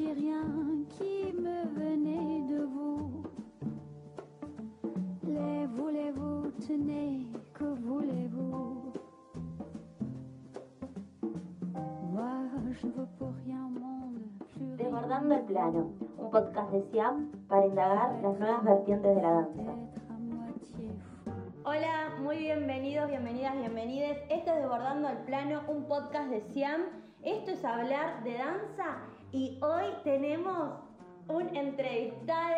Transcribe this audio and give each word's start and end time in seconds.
qui 0.00 1.32
me 1.34 1.66
venait 1.78 2.40
de 2.48 2.64
vous. 2.64 3.22
Les 5.24 5.66
voulez-vous, 5.66 6.50
tenez, 6.66 7.26
que 7.52 7.64
voulez-vous 7.64 8.92
Moi, 12.12 12.30
je 12.70 12.86
ne 12.86 12.92
veux 12.92 13.06
pour 13.18 13.32
rien 13.44 13.58
au 13.66 13.78
monde 13.78 14.20
plus 14.54 14.64
rien 14.64 14.76
Desbordando 14.76 15.34
el 15.34 15.42
plano, 15.42 15.92
un 16.18 16.30
podcast 16.30 16.72
de 16.72 16.82
Siam 16.90 17.30
para 17.48 17.66
indagar 17.66 18.22
las 18.22 18.38
nuevas 18.38 18.64
vertientes 18.64 19.16
de 19.16 19.22
la 19.22 19.32
danza. 19.32 19.62
Hola, 21.64 22.16
muy 22.22 22.38
bienvenidos, 22.38 23.06
bienvenidas, 23.06 23.54
bienvenides. 23.54 24.16
Esto 24.30 24.50
es 24.50 24.56
Desbordando 24.56 25.08
el 25.10 25.18
Plano, 25.18 25.60
un 25.68 25.84
podcast 25.84 26.30
de 26.30 26.40
Siam. 26.40 26.80
Esto 27.22 27.50
es 27.50 27.62
hablar 27.66 28.24
de 28.24 28.38
danza 28.38 29.19
y 29.32 29.58
hoy 29.62 29.84
tenemos 30.04 30.80
un 31.28 31.56
entrevistado 31.56 32.56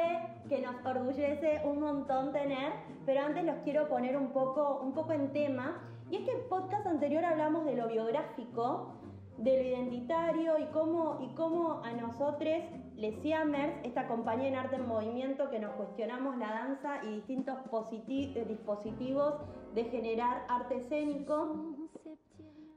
que 0.48 0.60
nos 0.60 0.74
orgullece 0.84 1.60
un 1.64 1.80
montón 1.80 2.32
tener, 2.32 2.72
pero 3.04 3.20
antes 3.20 3.44
los 3.44 3.56
quiero 3.64 3.88
poner 3.88 4.16
un 4.16 4.32
poco, 4.32 4.80
un 4.82 4.92
poco 4.92 5.12
en 5.12 5.32
tema. 5.32 5.82
Y 6.10 6.16
es 6.16 6.24
que 6.24 6.32
el 6.32 6.42
podcast 6.42 6.86
anterior 6.86 7.24
hablamos 7.24 7.64
de 7.64 7.76
lo 7.76 7.88
biográfico, 7.88 8.94
de 9.38 9.56
lo 9.56 9.68
identitario 9.68 10.58
y 10.58 10.66
cómo, 10.66 11.18
y 11.22 11.34
cómo 11.34 11.82
a 11.84 11.92
nosotros, 11.92 12.54
les 12.96 13.20
Siamers, 13.22 13.74
esta 13.84 14.06
compañía 14.06 14.48
en 14.48 14.54
arte 14.54 14.76
en 14.76 14.86
movimiento 14.86 15.50
que 15.50 15.58
nos 15.58 15.72
cuestionamos 15.72 16.36
la 16.36 16.50
danza 16.50 17.02
y 17.04 17.14
distintos 17.16 17.56
positi- 17.70 18.32
dispositivos 18.46 19.34
de 19.74 19.84
generar 19.84 20.44
arte 20.48 20.76
escénico, 20.76 21.56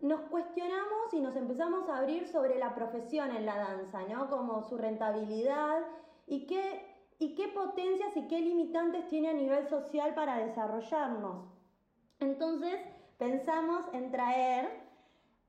nos 0.02 0.22
cuestionamos 0.22 1.14
y 1.14 1.20
nos 1.20 1.36
empezamos 1.36 1.90
a 1.90 1.98
abrir 1.98 2.28
sobre 2.28 2.58
la 2.58 2.76
profesión 2.76 3.36
en 3.36 3.46
la 3.46 3.58
danza, 3.58 4.04
¿no? 4.04 4.30
Como 4.30 4.64
su 4.64 4.78
rentabilidad 4.78 5.82
y 6.28 6.46
qué, 6.48 6.96
y 7.20 7.36
qué 7.36 7.48
potencias 7.50 8.16
y 8.16 8.28
qué 8.28 8.40
limitantes 8.40 9.08
tiene 9.10 9.30
a 9.30 9.34
nivel 9.34 9.68
social 9.68 10.14
para 10.16 10.38
desarrollarnos. 10.38 11.46
Entonces 12.20 12.80
pensamos 13.18 13.86
en 13.94 14.12
traer 14.12 14.86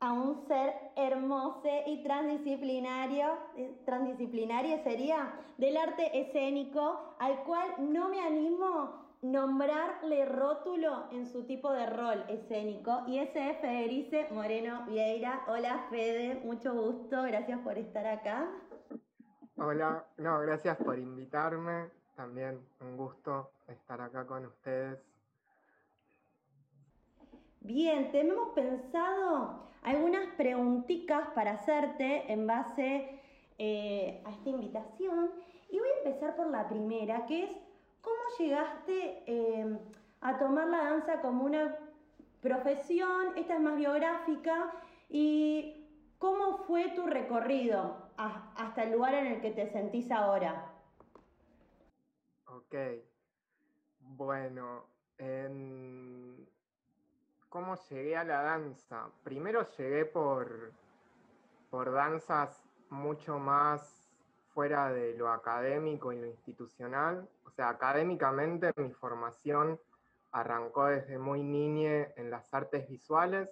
a 0.00 0.12
un 0.12 0.46
ser 0.46 0.74
hermoso 0.94 1.68
y 1.86 2.02
transdisciplinario, 2.02 3.38
eh, 3.56 3.80
transdisciplinario 3.86 4.82
sería, 4.82 5.40
del 5.56 5.76
arte 5.76 6.20
escénico, 6.20 7.14
al 7.18 7.44
cual 7.44 7.68
no 7.78 8.08
me 8.08 8.20
animo 8.20 9.05
nombrarle 9.32 10.24
rótulo 10.26 11.08
en 11.12 11.26
su 11.26 11.44
tipo 11.44 11.72
de 11.72 11.86
rol 11.86 12.24
escénico, 12.28 13.02
y 13.06 13.18
ese 13.18 13.50
es 13.50 13.58
Federice 13.58 14.28
Moreno 14.30 14.84
Vieira. 14.86 15.44
Hola 15.48 15.86
Fede, 15.90 16.40
mucho 16.44 16.74
gusto, 16.74 17.22
gracias 17.22 17.60
por 17.60 17.76
estar 17.78 18.06
acá. 18.06 18.48
Hola, 19.56 20.04
no, 20.18 20.40
gracias 20.40 20.76
por 20.76 20.98
invitarme. 20.98 21.88
También 22.14 22.60
un 22.80 22.96
gusto 22.96 23.50
estar 23.68 24.00
acá 24.00 24.26
con 24.26 24.46
ustedes. 24.46 24.98
Bien, 27.60 28.12
tenemos 28.12 28.50
pensado 28.54 29.66
algunas 29.82 30.26
preguntitas 30.36 31.28
para 31.34 31.52
hacerte 31.52 32.32
en 32.32 32.46
base 32.46 33.20
eh, 33.58 34.22
a 34.24 34.30
esta 34.30 34.48
invitación. 34.50 35.30
Y 35.68 35.78
voy 35.78 35.88
a 35.88 36.08
empezar 36.08 36.36
por 36.36 36.46
la 36.48 36.68
primera, 36.68 37.26
que 37.26 37.44
es 37.44 37.50
cómo 38.06 38.22
llegaste 38.38 39.24
eh, 39.26 39.78
a 40.20 40.38
tomar 40.38 40.68
la 40.68 40.84
danza 40.84 41.20
como 41.20 41.44
una 41.44 41.76
profesión, 42.40 43.36
esta 43.36 43.54
es 43.54 43.60
más 43.60 43.76
biográfica, 43.76 44.72
y 45.08 45.84
cómo 46.18 46.58
fue 46.58 46.90
tu 46.94 47.06
recorrido 47.06 48.12
hasta 48.16 48.84
el 48.84 48.92
lugar 48.92 49.14
en 49.14 49.26
el 49.26 49.40
que 49.40 49.50
te 49.50 49.66
sentís 49.66 50.10
ahora. 50.12 50.72
Ok. 52.46 52.74
Bueno, 53.98 54.84
en- 55.18 56.48
¿cómo 57.48 57.74
llegué 57.90 58.16
a 58.16 58.22
la 58.24 58.42
danza? 58.42 59.10
Primero 59.24 59.66
llegué 59.76 60.04
por, 60.04 60.72
por 61.70 61.92
danzas 61.92 62.62
mucho 62.88 63.38
más 63.40 64.05
fuera 64.56 64.90
de 64.90 65.12
lo 65.12 65.30
académico 65.30 66.14
y 66.14 66.18
lo 66.18 66.28
institucional. 66.28 67.28
O 67.44 67.50
sea, 67.50 67.68
académicamente 67.68 68.72
mi 68.78 68.90
formación 68.90 69.78
arrancó 70.32 70.86
desde 70.86 71.18
muy 71.18 71.42
niñe 71.42 72.14
en 72.16 72.30
las 72.30 72.54
artes 72.54 72.88
visuales. 72.88 73.50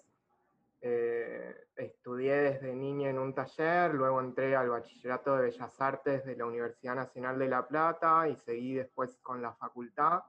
Eh, 0.80 1.66
estudié 1.76 2.36
desde 2.36 2.74
niña 2.74 3.10
en 3.10 3.18
un 3.18 3.34
taller, 3.34 3.92
luego 3.92 4.18
entré 4.18 4.56
al 4.56 4.70
Bachillerato 4.70 5.36
de 5.36 5.42
Bellas 5.42 5.78
Artes 5.78 6.24
de 6.24 6.36
la 6.36 6.46
Universidad 6.46 6.94
Nacional 6.94 7.38
de 7.38 7.48
La 7.50 7.68
Plata 7.68 8.26
y 8.26 8.36
seguí 8.36 8.72
después 8.72 9.18
con 9.20 9.42
la 9.42 9.52
facultad. 9.52 10.22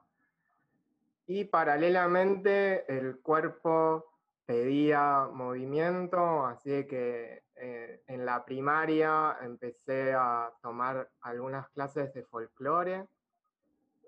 Y 1.26 1.44
paralelamente 1.44 2.84
el 2.94 3.20
cuerpo 3.20 4.12
pedía 4.44 5.26
movimiento, 5.32 6.44
así 6.44 6.86
que 6.86 7.45
eh, 7.56 8.02
en 8.06 8.26
la 8.26 8.44
primaria 8.44 9.38
empecé 9.42 10.12
a 10.14 10.52
tomar 10.62 11.10
algunas 11.22 11.68
clases 11.70 12.12
de 12.14 12.22
folclore 12.22 13.06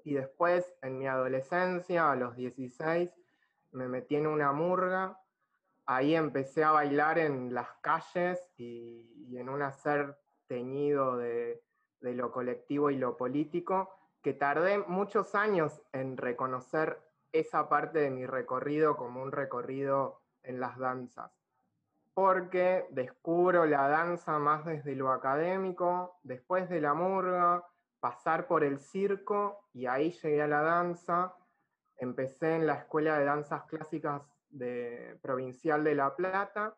y 0.05 0.15
después 0.15 0.75
en 0.83 0.99
mi 0.99 1.07
adolescencia, 1.07 2.11
a 2.11 2.17
los 2.17 2.37
16, 2.37 3.11
me 3.73 3.89
metí 3.89 4.17
en 4.17 4.27
una 4.27 4.53
murga 4.53 5.19
ahí 5.89 6.15
empecé 6.15 6.63
a 6.65 6.71
bailar 6.71 7.19
en 7.19 7.55
las 7.55 7.69
calles 7.81 8.39
y, 8.59 9.37
en 9.37 9.49
un 9.49 9.63
hacer 9.63 10.19
teñido 10.47 11.17
de 11.17 11.63
lo 12.01 12.31
colectivo 12.31 12.91
y 12.91 12.97
lo 12.97 13.17
político, 13.17 13.91
que 14.23 14.35
tardé 14.35 14.79
muchos 14.79 15.35
años 15.35 15.81
en 15.93 16.19
reconocer 16.19 17.01
esa 17.33 17.69
parte 17.71 18.01
de 18.01 18.11
mi 18.11 18.27
recorrido 18.27 18.97
como 18.97 19.23
un 19.23 19.33
recorrido 19.33 20.21
en 20.43 20.61
las 20.61 20.77
danzas. 20.79 21.38
Porque 22.21 22.85
descubro 22.91 23.65
la 23.65 23.87
danza 23.87 24.41
más 24.41 24.65
desde 24.65 24.97
lo 24.97 25.13
académico, 25.13 26.19
después 26.25 26.69
de 26.69 26.81
la 26.81 26.93
murga, 26.93 27.65
pasar 28.01 28.49
por 28.49 28.65
el 28.65 28.81
circo 28.81 29.69
y 29.73 29.87
ahí 29.87 30.11
llegué 30.11 30.43
a 30.43 30.49
la 30.49 30.63
danza. 30.63 31.37
Empecé 31.97 32.57
en 32.57 32.67
la 32.67 32.75
Escuela 32.75 33.17
de 33.21 33.25
Danzas 33.25 33.63
Clásicas 33.67 34.21
de, 34.49 35.17
Provincial 35.23 35.85
de 35.85 35.95
La 35.95 36.17
Plata. 36.17 36.77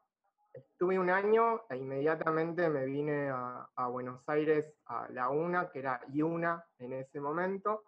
Estuve 0.53 0.99
un 0.99 1.09
año 1.09 1.63
e 1.71 1.77
inmediatamente 1.79 2.69
me 2.69 2.85
vine 2.85 3.31
a, 3.31 3.67
a 3.75 3.89
Buenos 3.89 4.29
Aires 4.29 4.75
a 4.85 5.09
la 5.09 5.31
UNA, 5.31 5.71
que 5.71 5.79
era 5.79 6.03
IUNA 6.13 6.63
en 6.77 6.93
ese 6.93 7.19
momento, 7.19 7.85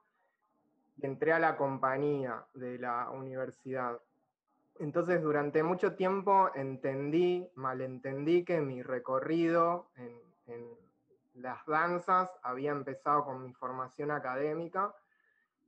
y 0.96 1.04
entré 1.04 1.34
a 1.34 1.38
la 1.38 1.58
compañía 1.58 2.46
de 2.54 2.78
la 2.78 3.10
universidad. 3.10 4.00
Entonces, 4.78 5.22
durante 5.22 5.62
mucho 5.62 5.94
tiempo 5.94 6.50
entendí, 6.54 7.48
malentendí 7.54 8.44
que 8.44 8.60
mi 8.60 8.82
recorrido 8.82 9.90
en, 9.96 10.20
en 10.46 10.82
las 11.34 11.64
danzas 11.66 12.30
había 12.42 12.72
empezado 12.72 13.24
con 13.24 13.42
mi 13.42 13.52
formación 13.54 14.10
académica 14.10 14.94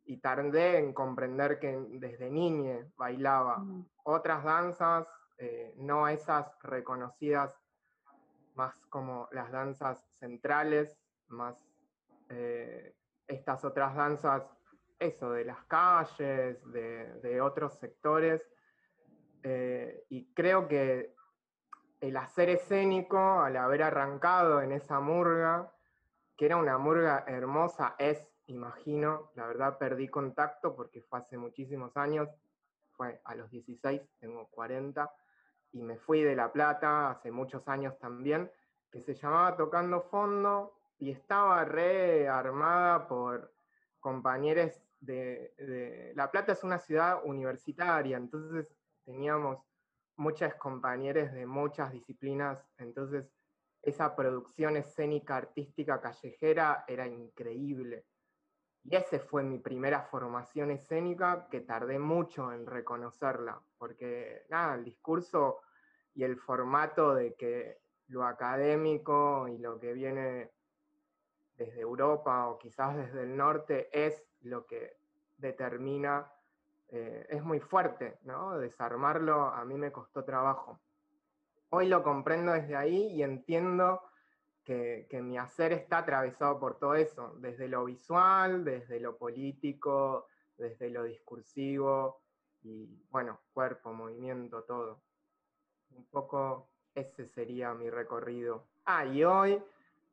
y 0.07 0.19
tardé 0.19 0.79
en 0.79 0.93
comprender 0.93 1.59
que 1.59 1.79
desde 1.93 2.31
niñe 2.31 2.91
bailaba 2.97 3.65
otras 4.03 4.45
danzas, 4.45 5.07
eh, 5.39 5.75
no 5.79 6.09
esas 6.09 6.47
reconocidas 6.63 7.59
más 8.55 8.75
como 8.89 9.29
las 9.33 9.51
danzas 9.51 10.07
centrales, 10.21 10.97
más 11.29 11.57
eh, 12.29 12.95
estas 13.27 13.65
otras 13.65 13.95
danzas, 13.95 14.45
eso, 14.99 15.33
de 15.33 15.45
las 15.45 15.65
calles, 15.65 16.63
de, 16.71 17.13
de 17.21 17.41
otros 17.41 17.75
sectores. 17.79 18.43
Eh, 19.47 20.07
y 20.09 20.25
creo 20.33 20.67
que 20.67 21.15
el 22.01 22.17
hacer 22.17 22.49
escénico, 22.49 23.19
al 23.19 23.57
haber 23.59 23.83
arrancado 23.83 24.63
en 24.63 24.73
esa 24.73 25.01
murga, 25.01 25.71
que 26.37 26.47
era 26.47 26.57
una 26.57 26.79
murga 26.79 27.25
hermosa, 27.27 27.95
es, 27.99 28.33
imagino, 28.47 29.31
la 29.35 29.47
verdad 29.47 29.77
perdí 29.77 30.09
contacto 30.09 30.75
porque 30.75 31.03
fue 31.03 31.19
hace 31.19 31.37
muchísimos 31.37 31.95
años, 31.99 32.31
fue 32.97 33.21
a 33.25 33.35
los 33.35 33.51
16, 33.51 34.01
tengo 34.19 34.47
40, 34.49 35.13
y 35.73 35.83
me 35.83 35.99
fui 35.99 36.23
de 36.23 36.35
La 36.35 36.51
Plata 36.51 37.11
hace 37.11 37.31
muchos 37.31 37.69
años 37.69 37.99
también, 37.99 38.51
que 38.91 39.03
se 39.03 39.15
llamaba 39.15 39.57
Tocando 39.57 40.01
Fondo 40.01 40.75
y 40.99 41.11
estaba 41.11 41.65
rearmada 41.67 43.07
por 43.07 43.53
compañeros 44.01 44.73
de, 45.01 45.53
de... 45.59 46.13
La 46.17 46.31
Plata 46.31 46.53
es 46.53 46.65
una 46.65 46.79
ciudad 46.79 47.21
universitaria, 47.25 48.17
entonces 48.17 48.69
teníamos 49.05 49.59
muchas 50.17 50.55
compañeras 50.55 51.33
de 51.33 51.47
muchas 51.47 51.93
disciplinas, 51.93 52.65
entonces 52.79 53.31
esa 53.83 54.17
producción 54.17 54.77
escénica 54.77 55.37
artística 55.37 56.01
callejera 56.01 56.85
era 56.89 57.07
increíble. 57.07 58.07
Y 58.85 58.97
esa 58.97 59.19
fue 59.19 59.43
mi 59.43 59.59
primera 59.59 60.03
formación 60.03 60.71
escénica 60.71 61.49
que 61.51 61.61
tardé 61.61 61.99
mucho 61.99 62.53
en 62.53 62.67
reconocerla, 62.67 63.61
porque 63.79 64.45
nada, 64.51 64.75
el 64.75 64.85
discurso 64.85 65.61
y 66.15 66.23
el 66.23 66.37
formato 66.39 67.15
de 67.15 67.35
que 67.35 67.81
lo 68.09 68.25
académico 68.25 69.49
y 69.49 69.59
lo 69.59 69.79
que 69.81 69.93
viene 69.93 70.51
desde 71.57 71.81
Europa 71.81 72.49
o 72.49 72.59
quizás 72.59 72.97
desde 72.97 73.23
el 73.23 73.37
norte 73.37 73.89
es 73.93 74.23
lo 74.43 74.67
que 74.67 74.99
determina, 75.37 76.31
eh, 76.89 77.27
es 77.29 77.43
muy 77.43 77.61
fuerte, 77.61 78.19
¿no? 78.23 78.59
Desarmarlo 78.59 79.47
a 79.47 79.65
mí 79.65 79.75
me 79.75 79.93
costó 79.93 80.25
trabajo. 80.25 80.81
Hoy 81.71 81.89
lo 81.89 82.03
comprendo 82.03 82.53
desde 82.53 82.77
ahí 82.77 83.09
y 83.13 83.23
entiendo 83.23 84.03
que, 84.63 85.07
que, 85.11 85.21
mi 85.21 85.37
hacer 85.37 85.73
está 85.73 85.99
atravesado 85.99 86.59
por 86.59 86.79
todo 86.79 86.95
eso, 86.95 87.35
desde 87.39 87.69
lo 87.69 87.85
visual, 87.85 88.65
desde 88.65 89.01
lo 89.01 89.17
político, 89.17 90.29
desde 90.57 90.91
lo 90.91 91.05
discursivo 91.05 92.23
y, 92.63 93.03
bueno, 93.11 93.41
cuerpo, 93.53 93.93
movimiento, 93.93 94.63
todo. 94.65 95.03
Un 95.91 96.07
poco 96.07 96.71
ese 96.95 97.27
sería 97.27 97.75
mi 97.75 97.91
recorrido. 97.91 98.69
Ah, 98.85 99.05
y 99.05 99.25
hoy, 99.25 99.63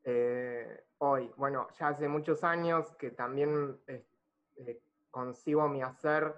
eh, 0.03 0.85
hoy, 0.99 1.31
bueno, 1.37 1.67
ya 1.79 1.89
hace 1.89 2.07
muchos 2.07 2.43
años 2.43 2.91
que 2.95 3.11
también 3.11 3.79
eh, 3.87 4.05
eh, 4.57 4.81
concibo 5.09 5.67
mi 5.67 5.81
hacer, 5.81 6.33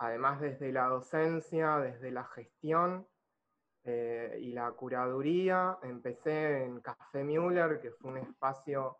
además 0.00 0.40
desde 0.40 0.72
la 0.72 0.86
docencia, 0.86 1.76
desde 1.78 2.10
la 2.10 2.24
gestión 2.24 3.06
y 3.84 4.52
la 4.52 4.70
curaduría. 4.72 5.78
Empecé 5.82 6.64
en 6.64 6.80
Café 6.80 7.22
Müller, 7.22 7.80
que 7.80 7.90
fue 7.92 8.10
un 8.10 8.18
espacio 8.18 8.98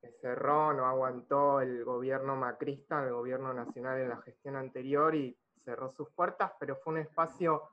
que 0.00 0.10
cerró, 0.20 0.72
no 0.72 0.86
aguantó 0.86 1.60
el 1.60 1.84
gobierno 1.84 2.36
macrista, 2.36 3.04
el 3.04 3.12
gobierno 3.12 3.54
nacional 3.54 4.00
en 4.00 4.08
la 4.08 4.20
gestión 4.22 4.56
anterior 4.56 5.14
y 5.14 5.38
cerró 5.64 5.90
sus 5.90 6.10
puertas, 6.10 6.52
pero 6.58 6.76
fue 6.76 6.94
un 6.94 6.98
espacio 7.00 7.70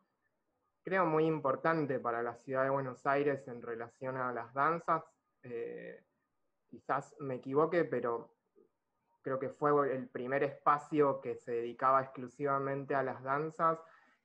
creo 0.84 1.06
muy 1.06 1.26
importante 1.26 2.00
para 2.00 2.22
la 2.22 2.36
ciudad 2.36 2.64
de 2.64 2.70
Buenos 2.70 3.06
Aires 3.06 3.48
en 3.48 3.62
relación 3.62 4.18
a 4.18 4.32
las 4.32 4.54
danzas. 4.54 5.04
Eh, 5.44 6.04
quizás 6.68 7.16
me 7.20 7.36
equivoque, 7.36 7.86
pero 7.86 8.34
creo 9.22 9.40
que 9.40 9.50
fue 9.50 9.96
el 9.96 10.08
primer 10.08 10.44
espacio 10.44 11.22
que 11.22 11.36
se 11.36 11.52
dedicaba 11.52 12.02
exclusivamente 12.02 12.96
a 12.96 13.04
las 13.04 13.22
danzas 13.24 13.80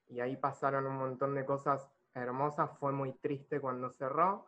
y 0.09 0.19
ahí 0.19 0.37
pasaron 0.37 0.85
un 0.85 0.97
montón 0.97 1.35
de 1.35 1.45
cosas 1.45 1.89
hermosas, 2.13 2.69
fue 2.79 2.91
muy 2.91 3.13
triste 3.13 3.59
cuando 3.59 3.89
cerró. 3.89 4.47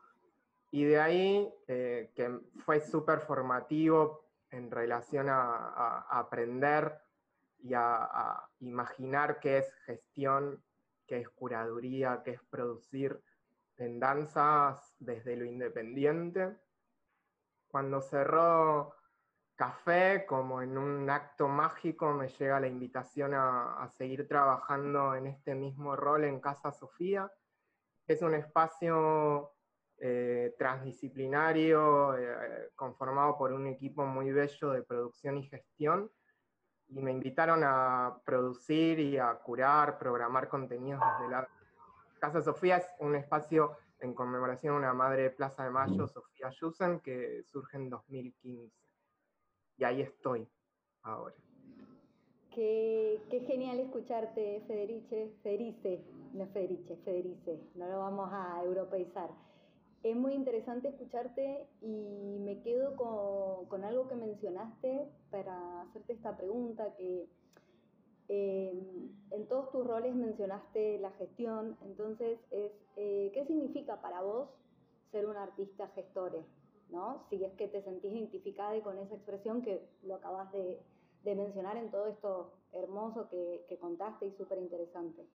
Y 0.72 0.86
de 0.86 1.00
ahí, 1.00 1.54
eh, 1.68 2.12
que 2.16 2.40
fue 2.63 2.80
súper 2.80 3.19
formativo 3.22 4.25
en 4.51 4.72
relación 4.72 5.28
a, 5.30 6.06
aprender 6.10 7.00
y 7.63 7.74
a, 7.74 8.44
imaginar 8.60 9.40
qué 9.40 9.60
es 9.60 9.74
gestión 9.86 10.63
qué 11.10 11.22
es 11.22 11.30
curaduría, 11.30 12.22
qué 12.24 12.31
es 12.31 12.42
producir 12.52 13.19
en 13.78 14.00
danzas 14.00 14.94
desde 15.00 15.36
lo 15.36 15.44
independiente. 15.44 16.56
Cuando 17.68 18.00
cerró 18.00 18.94
Café, 19.60 20.26
como 20.26 20.62
en 20.62 20.78
un 20.78 21.10
acto 21.10 21.50
mágico, 21.50 22.14
me 22.14 22.30
llega 22.30 22.62
la 22.62 22.68
invitación 22.68 23.34
a, 23.34 23.90
seguir 23.98 24.26
trabajando 24.26 25.16
en 25.16 25.28
este 25.28 25.54
mismo 25.54 25.98
rol 25.98 26.24
en 26.24 26.40
Casa 26.40 26.72
Sofía. 26.72 27.30
Es 28.08 28.22
un 28.22 28.36
espacio 28.36 29.52
eh, 29.98 30.56
transdisciplinario, 30.58 32.18
eh, 32.18 32.70
conformado 32.74 33.38
por 33.38 33.52
un 33.52 33.68
equipo 33.68 34.06
muy 34.06 34.32
bello 34.32 34.72
de 34.72 34.82
producción 34.82 35.38
y 35.38 35.50
gestión, 35.50 36.10
y 36.88 37.02
me 37.02 37.12
invitaron 37.12 37.62
a 37.66 38.18
producir 38.24 38.98
y 38.98 39.18
a 39.18 39.34
curar, 39.34 40.00
programar 40.00 40.48
contenidos 40.48 41.02
desde 41.18 41.32
la 41.32 41.50
Casa 42.22 42.42
Sofía. 42.42 42.78
Es 42.78 42.88
un 43.00 43.14
espacio 43.14 43.76
en 44.00 44.14
conmemoración 44.14 44.76
a 44.76 44.78
una 44.78 44.94
madre 44.94 45.24
de 45.24 45.32
Plaza 45.32 45.66
de 45.66 45.70
Mayo, 45.70 46.08
Sofía 46.08 46.50
Yusen, 46.50 47.02
que 47.02 47.44
surge 47.44 47.76
en 47.76 47.90
2015. 47.90 48.89
Y 49.80 49.84
ahí 49.86 50.02
estoy 50.02 50.46
ahora. 51.04 51.36
Qué, 52.54 53.22
qué 53.30 53.40
genial 53.42 53.80
escucharte, 53.80 54.62
Federice, 54.68 55.31
Federice, 55.42 56.04
no 56.34 56.46
Federice, 56.48 56.98
Federice, 56.98 57.60
no 57.76 57.88
lo 57.88 58.00
vamos 58.00 58.30
a 58.34 58.62
europeizar. 58.66 59.30
Es 60.04 60.16
muy 60.16 60.34
interesante 60.34 60.90
escucharte 60.90 61.66
y 61.81 62.40
me 62.40 62.62
quedo 62.62 62.96
con, 63.70 63.84
algo 63.86 64.08
que 64.10 64.16
mencionaste 64.16 65.08
para 65.31 65.81
hacerte 65.84 66.14
esta 66.14 66.36
pregunta, 66.36 66.94
que 66.96 67.28
eh, 68.28 68.74
en 69.31 69.48
todos 69.48 69.72
tus 69.72 69.88
roles 69.88 70.14
mencionaste 70.14 71.00
la 71.00 71.12
gestión, 71.12 71.78
entonces 71.84 72.40
es, 72.52 72.72
eh, 72.98 73.31
¿qué 73.34 73.46
significa 73.46 74.02
para 74.02 74.22
vos 74.22 74.50
ser 75.12 75.26
un 75.26 75.38
artista 75.38 75.88
gestore? 75.96 76.44
¿No? 76.90 77.26
Si 77.30 77.44
es 77.44 77.54
que 77.54 77.68
te 77.68 77.82
sentís 77.82 78.12
identificada 78.14 78.82
con 78.82 78.98
esa 79.00 79.16
expresión 79.16 79.62
que 79.62 79.88
lo 80.04 80.16
acabas 80.16 80.52
de, 80.52 80.82
mencionar 81.24 81.78
en 81.78 81.92
todo 81.92 82.08
esto 82.08 82.54
hermoso 82.74 83.30
que, 83.30 83.78
contaste 83.80 84.26
y 84.26 84.32
súper 84.32 84.58
interesante. 84.58 85.28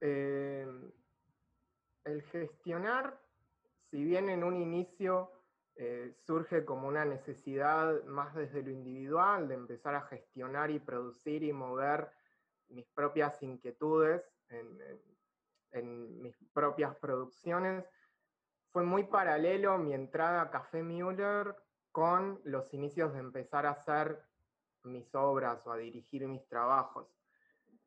Eh, 0.00 0.66
el 2.04 2.22
gestionar, 2.22 3.18
si 3.90 4.02
bien 4.02 4.28
en 4.28 4.44
un 4.44 4.56
inicio 4.56 5.30
eh, 5.76 6.14
surge 6.24 6.64
como 6.64 6.86
una 6.86 7.04
necesidad 7.04 8.04
más 8.04 8.34
desde 8.34 8.62
lo 8.62 8.70
individual, 8.70 9.48
de 9.48 9.54
empezar 9.54 9.96
a 9.96 10.02
gestionar 10.02 10.70
y 10.70 10.78
producir 10.78 11.42
y 11.42 11.52
mover 11.52 12.10
mis 12.68 12.86
propias 12.90 13.42
inquietudes 13.42 14.22
en, 14.50 16.22
mis 16.22 16.36
propias 16.52 16.94
producciones, 16.96 17.84
fue 18.74 18.82
muy 18.82 19.04
paralelo 19.04 19.78
mi 19.78 19.94
entrada 19.94 20.42
a 20.42 20.50
Café 20.50 20.82
Müller 20.82 21.54
con 21.92 22.40
los 22.42 22.74
inicios 22.74 23.12
de 23.12 23.20
empezar 23.20 23.66
a 23.66 23.70
hacer 23.70 24.20
mis 24.82 25.14
obras 25.14 25.64
o 25.64 25.70
a 25.70 25.76
dirigir 25.76 26.26
mis 26.26 26.44
trabajos. 26.48 27.06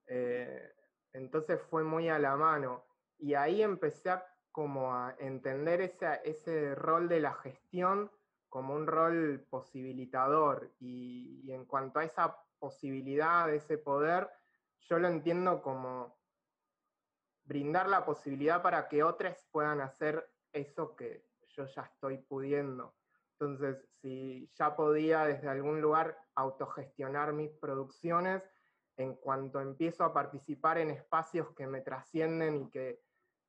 Eh, 0.07 0.73
entonces 1.11 1.61
fue 1.63 1.83
muy 1.83 2.07
a 2.07 2.17
la 2.19 2.37
mano. 2.37 2.85
Y 3.17 3.33
ahí 3.33 3.61
empecé 3.61 4.11
a, 4.11 4.25
como 4.49 4.95
a 4.95 5.13
entender 5.19 5.81
ese 6.23 6.73
rol 6.73 7.09
de 7.09 7.19
la 7.19 7.33
gestión 7.33 8.09
como 8.47 8.73
un 8.73 8.87
rol 8.87 9.45
posibilitador. 9.49 10.71
Y, 10.79 11.51
en 11.51 11.65
cuanto 11.65 11.99
a 11.99 12.05
esa 12.05 12.33
posibilidad, 12.59 13.53
ese 13.53 13.77
poder, 13.77 14.29
yo 14.79 14.99
lo 14.99 15.09
entiendo 15.09 15.61
como 15.61 16.17
brindar 17.43 17.89
la 17.89 18.05
posibilidad 18.05 18.61
para 18.61 18.87
que 18.87 19.03
otros 19.03 19.35
puedan 19.51 19.81
hacer 19.81 20.31
eso 20.57 20.95
que 20.95 21.25
yo 21.49 21.65
ya 21.65 21.83
estoy 21.83 22.17
pudiendo. 22.17 22.95
Entonces, 23.39 23.77
si 24.01 24.49
ya 24.55 24.75
podía 24.75 25.25
desde 25.25 25.47
algún 25.47 25.81
lugar 25.81 26.17
autogestionar 26.35 27.33
mis 27.33 27.51
producciones, 27.51 28.43
en 28.97 29.15
cuanto 29.15 29.61
empiezo 29.61 30.03
a 30.03 30.13
participar 30.13 30.79
en 30.79 30.89
espacios 30.89 31.53
que 31.55 31.67
me 31.67 31.81
trascienden 31.81 32.63
y 32.63 32.69
que 32.71 32.99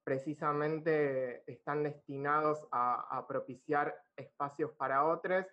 precisamente 0.04 1.50
están 1.50 1.82
destinados 1.82 2.66
a, 2.70 3.24
propiciar 3.26 3.94
espacios 4.16 4.72
para 4.72 5.04
otros. 5.06 5.46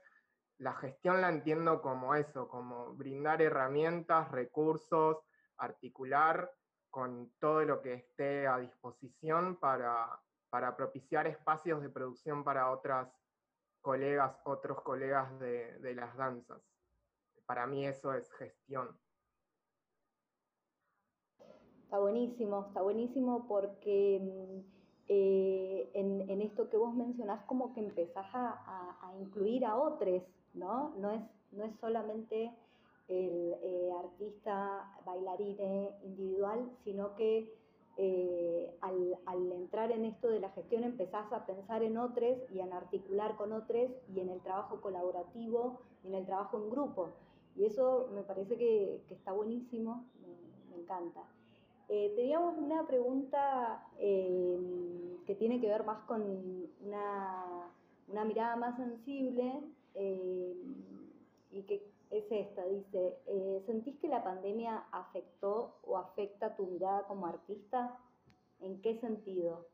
La 0.57 0.73
gestión 0.73 1.21
la 1.21 1.29
entiendo 1.29 1.81
como 1.81 2.15
eso, 2.15 2.47
como 2.47 2.93
brindar 2.93 3.41
herramientas, 3.41 4.31
recursos, 4.31 5.17
articular 5.57 6.51
con 6.89 7.33
todo 7.39 7.63
lo 7.63 7.81
que 7.81 7.93
esté 7.93 8.47
a 8.47 8.57
disposición 8.57 9.57
para, 9.57 10.21
propiciar 10.75 11.27
espacios 11.27 11.81
de 11.81 11.89
producción 11.89 12.43
para 12.43 12.71
otras 12.71 13.09
colegas, 13.81 14.35
otros 14.45 14.81
colegas 14.81 15.39
de 15.39 15.93
las 15.95 16.15
danzas. 16.17 16.61
Para 17.45 17.67
mí 17.67 17.85
eso 17.85 18.13
es 18.13 18.31
gestión. 18.33 18.97
Está 21.85 21.99
buenísimo, 21.99 22.65
está 22.67 22.81
buenísimo 22.81 23.47
porque 23.47 24.19
mm, 24.19 24.59
eh, 25.07 25.91
en, 25.93 26.41
esto 26.41 26.67
que 26.69 26.77
vos 26.77 26.95
mencionás 26.95 27.45
como 27.45 27.73
que 27.73 27.79
empezás 27.79 28.25
a, 28.33 29.13
incluir 29.21 29.65
a 29.65 29.77
otros, 29.77 30.23
¿no? 30.53 30.95
No 30.97 31.11
es, 31.11 31.21
no 31.51 31.63
es 31.63 31.73
solamente 31.79 32.51
el 33.07 33.53
eh, 33.61 33.91
artista 34.03 34.91
bailarine 35.05 35.95
individual, 36.03 36.69
sino 36.83 37.15
que 37.15 37.55
eh, 37.97 38.75
al, 38.81 39.51
entrar 39.53 39.91
en 39.91 40.03
esto 40.03 40.27
de 40.27 40.41
la 40.41 40.49
gestión 40.49 40.83
empezás 40.83 41.31
a 41.31 41.45
pensar 41.45 41.81
en 41.81 41.97
otros 41.97 42.37
y 42.53 42.59
en 42.59 42.73
articular 42.73 43.37
con 43.37 43.53
otros 43.53 43.89
y 44.13 44.19
en 44.19 44.29
el 44.29 44.41
trabajo 44.41 44.81
colaborativo 44.81 45.79
y 46.03 46.07
en 46.07 46.15
el 46.15 46.25
trabajo 46.25 46.57
en 46.57 46.69
grupo. 46.69 47.09
Y 47.55 47.65
eso 47.65 48.09
me 48.13 48.23
parece 48.23 48.57
que, 48.57 49.01
está 49.09 49.31
buenísimo, 49.31 50.05
me 50.69 50.81
encanta. 50.81 51.23
Eh, 51.87 52.11
teníamos 52.15 52.57
una 52.57 52.85
pregunta 52.85 53.87
eh, 53.99 54.59
que 55.25 55.35
tiene 55.35 55.61
que 55.61 55.67
ver 55.67 55.85
más 55.85 56.03
con 56.05 56.21
una, 56.81 57.71
mirada 58.25 58.55
más 58.57 58.75
sensible 58.75 59.61
y 61.51 61.61
que 61.63 61.94
es 62.09 62.25
esta, 62.29 62.63
dice, 62.65 63.17
¿sentís 63.65 63.99
que 63.99 64.07
la 64.07 64.23
pandemia 64.23 64.85
afectó 64.91 65.79
o 65.83 65.97
afecta 65.97 66.55
tu 66.55 66.67
mirada 66.67 67.03
como 67.07 67.27
artista? 67.27 67.97
¿En 68.59 68.81
qué 68.81 68.99
sentido? 68.99 69.67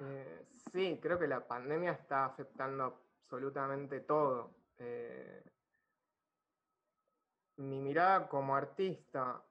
Eh, 0.00 0.46
sí, 0.72 0.98
creo 1.00 1.18
que 1.18 1.26
la 1.26 1.46
pandemia 1.46 1.92
está 1.92 2.24
afectando 2.24 2.84
absolutamente 2.84 4.00
todo. 4.00 4.54
Eh, 4.78 5.42
mi 7.56 7.80
mirada 7.80 8.28
como 8.28 8.56
artista, 8.56 9.44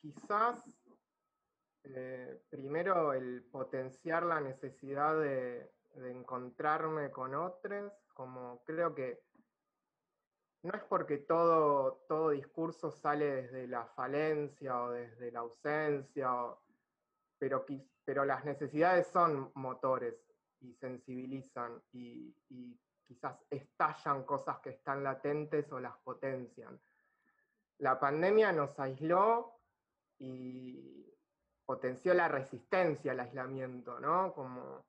quizás 0.00 0.62
eh, 1.84 2.42
primero 2.50 3.14
el 3.14 3.42
potenciar 3.44 4.24
la 4.24 4.40
necesidad 4.40 5.18
de, 5.18 5.72
de 5.94 6.10
encontrarme 6.10 7.10
con 7.10 7.34
otros, 7.34 7.92
como 8.12 8.62
creo 8.64 8.94
que 8.94 9.22
no 10.66 10.76
es 10.76 10.82
porque 10.84 11.18
todo, 11.18 12.04
todo 12.08 12.30
discurso 12.30 12.90
sale 12.90 13.42
desde 13.42 13.66
la 13.68 13.86
falencia 13.86 14.82
o 14.82 14.90
desde 14.90 15.30
la 15.30 15.40
ausencia, 15.40 16.32
pero, 17.38 18.24
las 18.24 18.44
necesidades 18.44 19.06
son 19.08 19.50
motores 19.54 20.14
y 20.60 20.74
sensibilizan 20.74 21.82
y, 21.92 22.34
y 22.48 22.78
quizás 23.04 23.36
estallan 23.50 24.24
cosas 24.24 24.58
que 24.58 24.70
están 24.70 25.04
latentes 25.04 25.70
o 25.72 25.78
las 25.78 25.96
potencian. 25.98 26.80
La 27.78 28.00
pandemia 28.00 28.52
nos 28.52 28.78
aisló 28.80 29.60
y 30.18 31.12
potenció 31.64 32.14
la 32.14 32.28
resistencia 32.28 33.12
al 33.12 33.20
aislamiento, 33.20 34.00
¿no? 34.00 34.32
Como 34.32 34.86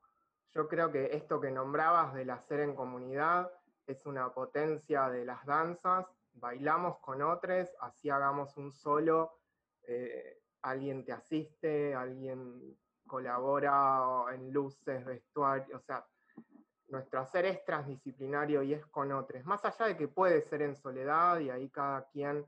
yo 0.54 0.68
creo 0.68 0.90
que 0.90 1.16
esto 1.16 1.40
que 1.40 1.50
nombrabas 1.50 2.14
del 2.14 2.30
hacer 2.30 2.60
en 2.60 2.74
comunidad 2.74 3.50
es 3.88 4.04
una 4.06 4.32
potencia 4.32 5.08
de 5.08 5.24
las 5.24 5.44
danzas, 5.46 6.06
bailamos 6.34 6.98
con 6.98 7.22
otros, 7.22 7.68
así 7.80 8.10
hagamos 8.10 8.56
un 8.56 8.70
solo, 8.70 9.40
eh, 9.82 10.42
alguien 10.62 11.04
te 11.04 11.12
asiste, 11.12 11.94
alguien 11.94 12.76
colabora 13.06 14.26
en 14.34 14.52
luces, 14.52 15.04
vestuario, 15.04 15.76
o 15.76 15.80
sea, 15.80 16.06
nuestro 16.88 17.20
hacer 17.20 17.46
es 17.46 17.64
transdisciplinario 17.64 18.62
y 18.62 18.74
es 18.74 18.86
con 18.86 19.12
otros, 19.12 19.44
más 19.44 19.64
allá 19.64 19.86
de 19.86 19.96
que 19.96 20.08
puede 20.08 20.42
ser 20.42 20.62
en 20.62 20.76
soledad 20.76 21.40
y 21.40 21.50
ahí 21.50 21.70
cada 21.70 22.06
quien 22.08 22.46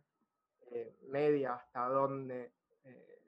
eh, 0.71 0.97
media 1.09 1.55
hasta 1.55 1.89
dónde 1.89 2.53
eh, 2.85 3.23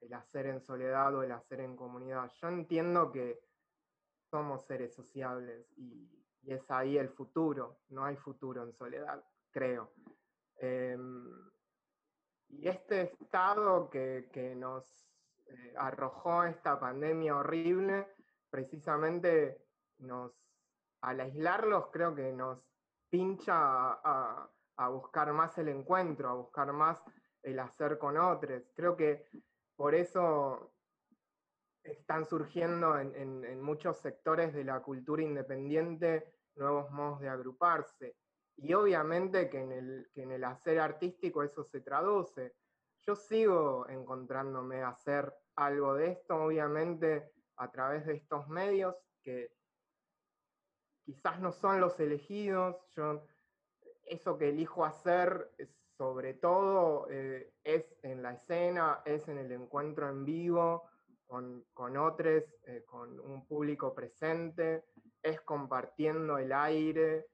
el 0.00 0.12
hacer 0.14 0.46
en 0.46 0.60
soledad 0.60 1.14
o 1.14 1.22
el 1.22 1.32
hacer 1.32 1.60
en 1.60 1.76
comunidad. 1.76 2.30
Yo 2.40 2.48
entiendo 2.48 3.12
que 3.12 3.40
somos 4.30 4.66
seres 4.66 4.92
sociables 4.94 5.72
y, 5.76 6.25
y 6.46 6.52
es 6.52 6.70
ahí 6.70 6.96
el 6.96 7.08
futuro, 7.08 7.80
no 7.88 8.04
hay 8.04 8.16
futuro 8.16 8.62
en 8.62 8.72
soledad, 8.72 9.22
creo. 9.50 9.92
Em, 10.58 11.28
y 12.48 12.68
este 12.68 13.02
estado 13.02 13.90
que, 13.90 14.30
que 14.32 14.54
nos 14.54 15.10
eh, 15.48 15.74
arrojó 15.76 16.44
esta 16.44 16.78
pandemia 16.78 17.36
horrible, 17.36 18.06
precisamente 18.48 19.66
nos, 19.98 20.32
al 21.00 21.20
aislarlos, 21.20 21.88
creo 21.92 22.14
que 22.14 22.32
nos 22.32 22.64
pincha 23.10 23.56
a, 23.56 24.48
a, 24.76 24.88
buscar 24.88 25.32
más 25.32 25.58
el 25.58 25.68
encuentro, 25.68 26.28
a 26.28 26.34
buscar 26.34 26.72
más 26.72 27.02
el 27.42 27.58
hacer 27.58 27.98
con 27.98 28.16
otros. 28.16 28.62
Creo 28.76 28.96
que 28.96 29.26
por 29.74 29.96
eso 29.96 30.72
están 31.82 32.24
surgiendo 32.24 32.98
en, 32.98 33.14
en, 33.16 33.44
en, 33.44 33.60
muchos 33.60 33.98
sectores 33.98 34.54
de 34.54 34.64
la 34.64 34.80
cultura 34.80 35.22
independiente 35.22 36.35
nuevos 36.56 36.90
modos 36.90 37.20
de 37.20 37.28
agruparse. 37.28 38.16
Y 38.56 38.72
obviamente 38.72 39.50
que 39.50 39.60
en, 39.60 39.72
el, 39.72 40.10
que 40.14 40.22
en 40.22 40.32
el 40.32 40.44
hacer 40.44 40.80
artístico 40.80 41.42
eso 41.42 41.62
se 41.64 41.80
traduce. 41.80 42.54
Yo 43.02 43.14
sigo 43.14 43.86
encontrándome 43.88 44.82
a 44.82 44.88
hacer 44.88 45.32
algo 45.54 45.94
de 45.94 46.12
esto, 46.12 46.36
obviamente 46.36 47.30
a 47.56 47.70
través 47.70 48.06
de 48.06 48.14
estos 48.14 48.48
medios 48.48 48.94
que 49.22 49.52
quizás 51.04 51.40
no 51.40 51.52
son 51.52 51.80
los 51.80 51.98
elegidos. 52.00 52.76
Yo, 52.94 53.24
eso 54.04 54.38
que 54.38 54.48
elijo 54.48 54.84
hacer, 54.84 55.52
sobre 55.96 56.34
todo, 56.34 57.06
eh, 57.10 57.54
es 57.64 57.96
en 58.02 58.22
la 58.22 58.32
escena, 58.32 59.02
es 59.04 59.28
en 59.28 59.38
el 59.38 59.52
encuentro 59.52 60.08
en 60.08 60.24
vivo, 60.24 60.88
con, 61.26 61.64
con 61.72 61.96
otros, 61.96 62.44
eh, 62.64 62.84
con 62.86 63.18
un 63.20 63.46
público 63.46 63.94
presente, 63.94 64.84
es 65.26 65.40
compartiendo 65.40 66.38
el 66.38 66.52
aire, 66.52 67.26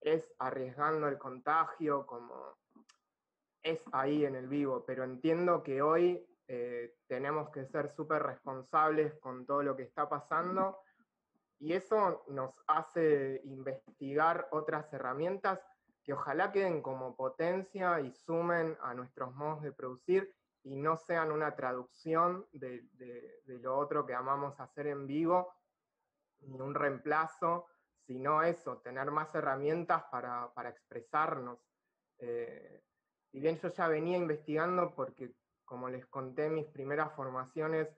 es 0.00 0.32
arriesgando 0.38 1.06
el 1.06 1.18
contagio, 1.18 2.06
como 2.06 2.56
es 3.62 3.84
ahí 3.92 4.24
en 4.24 4.36
el 4.36 4.48
vivo, 4.48 4.84
pero 4.86 5.04
entiendo 5.04 5.62
que 5.62 5.82
hoy 5.82 6.26
eh, 6.48 6.94
tenemos 7.06 7.50
que 7.50 7.66
ser 7.66 7.90
súper 7.90 8.22
responsables 8.22 9.18
con 9.18 9.44
todo 9.44 9.62
lo 9.62 9.76
que 9.76 9.82
está 9.82 10.08
pasando 10.08 10.78
y 11.58 11.74
eso 11.74 12.24
nos 12.28 12.54
hace 12.68 13.42
investigar 13.44 14.48
otras 14.52 14.90
herramientas 14.92 15.60
que 16.04 16.14
ojalá 16.14 16.52
queden 16.52 16.80
como 16.80 17.16
potencia 17.16 18.00
y 18.00 18.12
sumen 18.12 18.78
a 18.80 18.94
nuestros 18.94 19.34
modos 19.34 19.62
de 19.62 19.72
producir 19.72 20.32
y 20.62 20.76
no 20.76 20.96
sean 20.96 21.32
una 21.32 21.54
traducción 21.54 22.46
de, 22.52 22.86
de, 22.92 23.40
de, 23.44 23.58
lo 23.58 23.76
otro 23.76 24.06
que 24.06 24.14
amamos 24.14 24.58
hacer 24.60 24.86
en 24.86 25.06
vivo, 25.06 25.52
ni 26.40 26.60
un 26.60 26.74
reemplazo, 26.74 27.66
sino 28.06 28.42
eso, 28.42 28.78
tener 28.78 29.10
más 29.10 29.34
herramientas 29.34 30.04
para, 30.10 30.52
para 30.54 30.70
expresarnos. 30.70 31.58
Eh, 32.18 32.82
si 33.30 33.40
bien 33.40 33.58
yo 33.58 33.68
ya 33.68 33.88
venía 33.88 34.16
investigando 34.16 34.94
porque, 34.94 35.34
como 35.64 35.88
les 35.88 36.06
conté, 36.06 36.48
mis 36.48 36.66
primeras 36.66 37.12
formaciones 37.14 37.88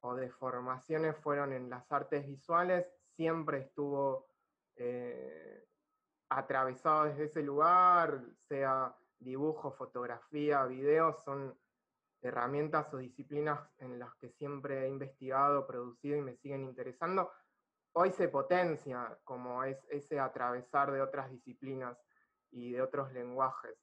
o 0.00 0.14
deformaciones 0.14 1.16
fueron 1.16 1.52
en 1.52 1.70
las 1.70 1.90
artes 1.90 2.26
visuales, 2.26 2.86
siempre 3.16 3.58
estuvo 3.58 4.28
eh, 4.76 5.64
atravesado 6.28 7.04
desde 7.06 7.24
ese 7.24 7.42
lugar, 7.42 8.22
sea 8.48 8.94
dibujo, 9.18 9.72
fotografía, 9.72 10.64
video, 10.64 11.12
son 11.24 11.58
herramientas 12.20 12.92
o 12.92 12.98
disciplinas 12.98 13.60
en 13.78 13.98
las 13.98 14.14
que 14.16 14.30
siempre 14.30 14.84
he 14.84 14.88
investigado, 14.88 15.66
producido 15.66 16.16
y 16.16 16.22
me 16.22 16.36
siguen 16.36 16.64
interesando, 16.64 17.30
hoy 17.92 18.10
se 18.12 18.28
potencia 18.28 19.18
como 19.24 19.64
es 19.64 19.78
ese 19.90 20.20
atravesar 20.20 20.92
de 20.92 21.00
otras 21.00 21.30
disciplinas 21.30 21.98
y 22.50 22.72
de 22.72 22.82
otros 22.82 23.12
lenguajes. 23.12 23.76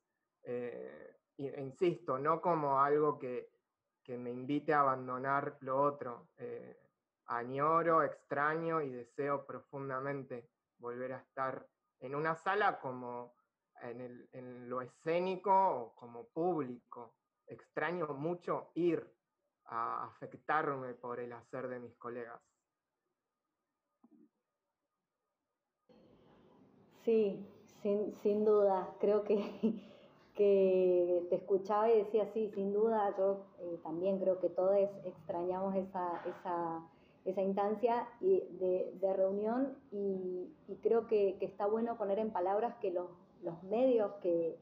Eh, 0.44 1.18
e 1.38 1.62
insisto, 1.62 2.18
no 2.18 2.40
como 2.42 2.80
algo 2.80 3.20
que, 3.20 3.50
que, 4.04 4.18
me 4.18 4.32
invite 4.32 4.74
a 4.74 4.82
abandonar 4.82 5.58
lo 5.62 5.82
otro. 5.82 6.30
Eh, 6.38 6.78
añoro, 7.28 8.04
extraño 8.04 8.82
y 8.82 8.92
deseo 8.92 9.46
profundamente 9.46 10.50
volver 10.78 11.14
a 11.14 11.18
estar 11.18 11.68
en 12.00 12.16
una 12.16 12.36
sala 12.36 12.80
como 12.80 13.34
en, 13.82 14.02
el, 14.02 14.30
en 14.32 14.70
lo 14.70 14.82
escénico 14.82 15.52
o 15.52 15.96
como 15.96 16.28
público 16.28 17.16
extraño 17.48 18.08
mucho 18.08 18.72
ir 18.76 19.12
a 19.66 20.06
afectarme 20.06 20.94
por 20.94 21.20
el 21.20 21.34
hacer 21.34 21.68
de 21.68 21.80
mis 21.80 21.96
colegas. 21.98 22.42
Sí, 27.06 27.40
sin, 27.84 28.16
sin 28.24 28.44
duda. 28.44 28.90
Creo 29.00 29.24
que, 29.24 29.38
que, 30.36 31.24
te 31.30 31.36
escuchaba 31.36 31.90
y 31.92 32.00
decía, 32.00 32.28
sí, 32.34 32.50
sin 32.56 32.74
duda, 32.74 33.14
yo 33.16 33.46
eh, 33.60 33.80
también 33.84 34.20
creo 34.20 34.40
que 34.40 34.50
todos 34.50 34.76
extrañamos 35.06 35.76
esa, 35.76 36.22
esa, 36.28 36.82
esa 37.24 37.42
instancia 37.44 38.08
de, 38.20 38.92
de 39.00 39.14
reunión 39.14 39.78
y, 39.92 40.50
creo 40.82 41.06
que, 41.08 41.38
que, 41.40 41.46
está 41.46 41.68
bueno 41.68 41.96
poner 41.96 42.18
en 42.18 42.32
palabras 42.32 42.76
que 42.82 42.92
los, 42.92 43.08
los 43.44 43.62
medios 43.64 44.12
que, 44.24 44.58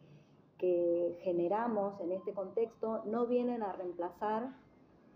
que 0.57 1.17
generamos 1.21 1.99
en 2.01 2.11
este 2.11 2.33
contexto 2.33 3.03
no 3.05 3.25
vienen 3.25 3.63
a 3.63 3.71
reemplazar 3.71 4.53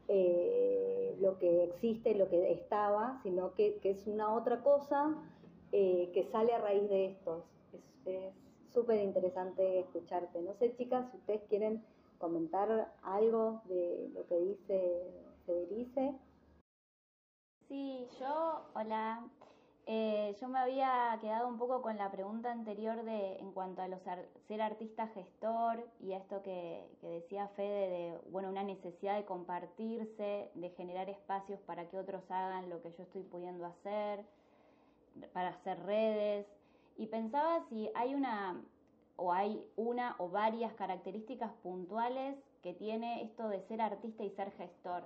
eh, 0.07 1.17
lo 1.19 1.37
que 1.37 1.65
existe, 1.65 2.15
lo 2.15 2.29
que 2.29 2.53
estaba, 2.53 3.19
sino 3.23 3.53
que, 3.53 3.79
que 3.81 3.89
es 3.89 4.07
una 4.07 4.33
otra 4.33 4.63
cosa 4.63 5.17
eh, 5.71 6.09
que 6.13 6.29
sale 6.31 6.53
a 6.53 6.59
raíz 6.59 6.89
de 6.89 7.07
esto. 7.07 7.43
Es 8.05 8.33
súper 8.73 9.01
interesante 9.01 9.79
escucharte. 9.79 10.41
No 10.41 10.53
sé, 10.55 10.75
chicas, 10.75 11.09
si 11.11 11.17
ustedes 11.17 11.41
quieren 11.49 11.83
comentar 12.17 12.93
algo 13.03 13.61
de 13.65 14.09
lo 14.13 14.25
que 14.27 14.39
dice 14.39 15.03
Federice. 15.45 16.13
Sí, 17.67 18.07
yo, 18.19 18.61
hola, 18.75 19.27
eh, 19.85 20.35
yo 20.41 20.47
me 20.47 20.59
había 20.59 21.17
quedado 21.21 21.47
un 21.47 21.57
poco 21.57 21.81
con 21.81 21.97
la 21.97 22.11
pregunta 22.11 22.51
anterior 22.51 23.03
de 23.03 23.37
en 23.37 23.51
cuanto 23.53 23.81
a 23.81 23.87
los 23.87 24.05
ar 24.05 24.25
ser 24.47 24.61
artista 24.61 25.07
gestor 25.07 25.81
y 26.01 26.13
a 26.13 26.17
esto 26.17 26.41
que, 26.43 26.85
que, 26.99 27.07
decía 27.07 27.47
Fede 27.55 27.89
de 27.89 28.17
bueno 28.29 28.49
una 28.49 28.63
necesidad 28.63 29.15
de 29.15 29.25
compartirse, 29.25 30.51
de 30.53 30.69
generar 30.71 31.09
espacios 31.09 31.59
para 31.61 31.87
que 31.89 31.97
otros 31.97 32.29
hagan 32.29 32.69
lo 32.69 32.81
que 32.81 32.91
yo 32.91 33.03
estoy 33.03 33.23
pudiendo 33.23 33.65
hacer, 33.65 34.25
para 35.33 35.49
hacer 35.49 35.79
redes. 35.83 36.45
Y 36.97 37.07
pensaba 37.07 37.63
si 37.69 37.89
hay 37.95 38.15
una 38.15 38.61
o 39.15 39.33
hay 39.33 39.63
una 39.75 40.15
o 40.19 40.29
varias 40.29 40.73
características 40.73 41.51
puntuales 41.63 42.37
que 42.61 42.73
tiene 42.73 43.23
esto 43.23 43.49
de 43.49 43.61
ser 43.67 43.81
artista 43.81 44.23
y 44.23 44.29
ser 44.31 44.51
gestor. 44.51 45.03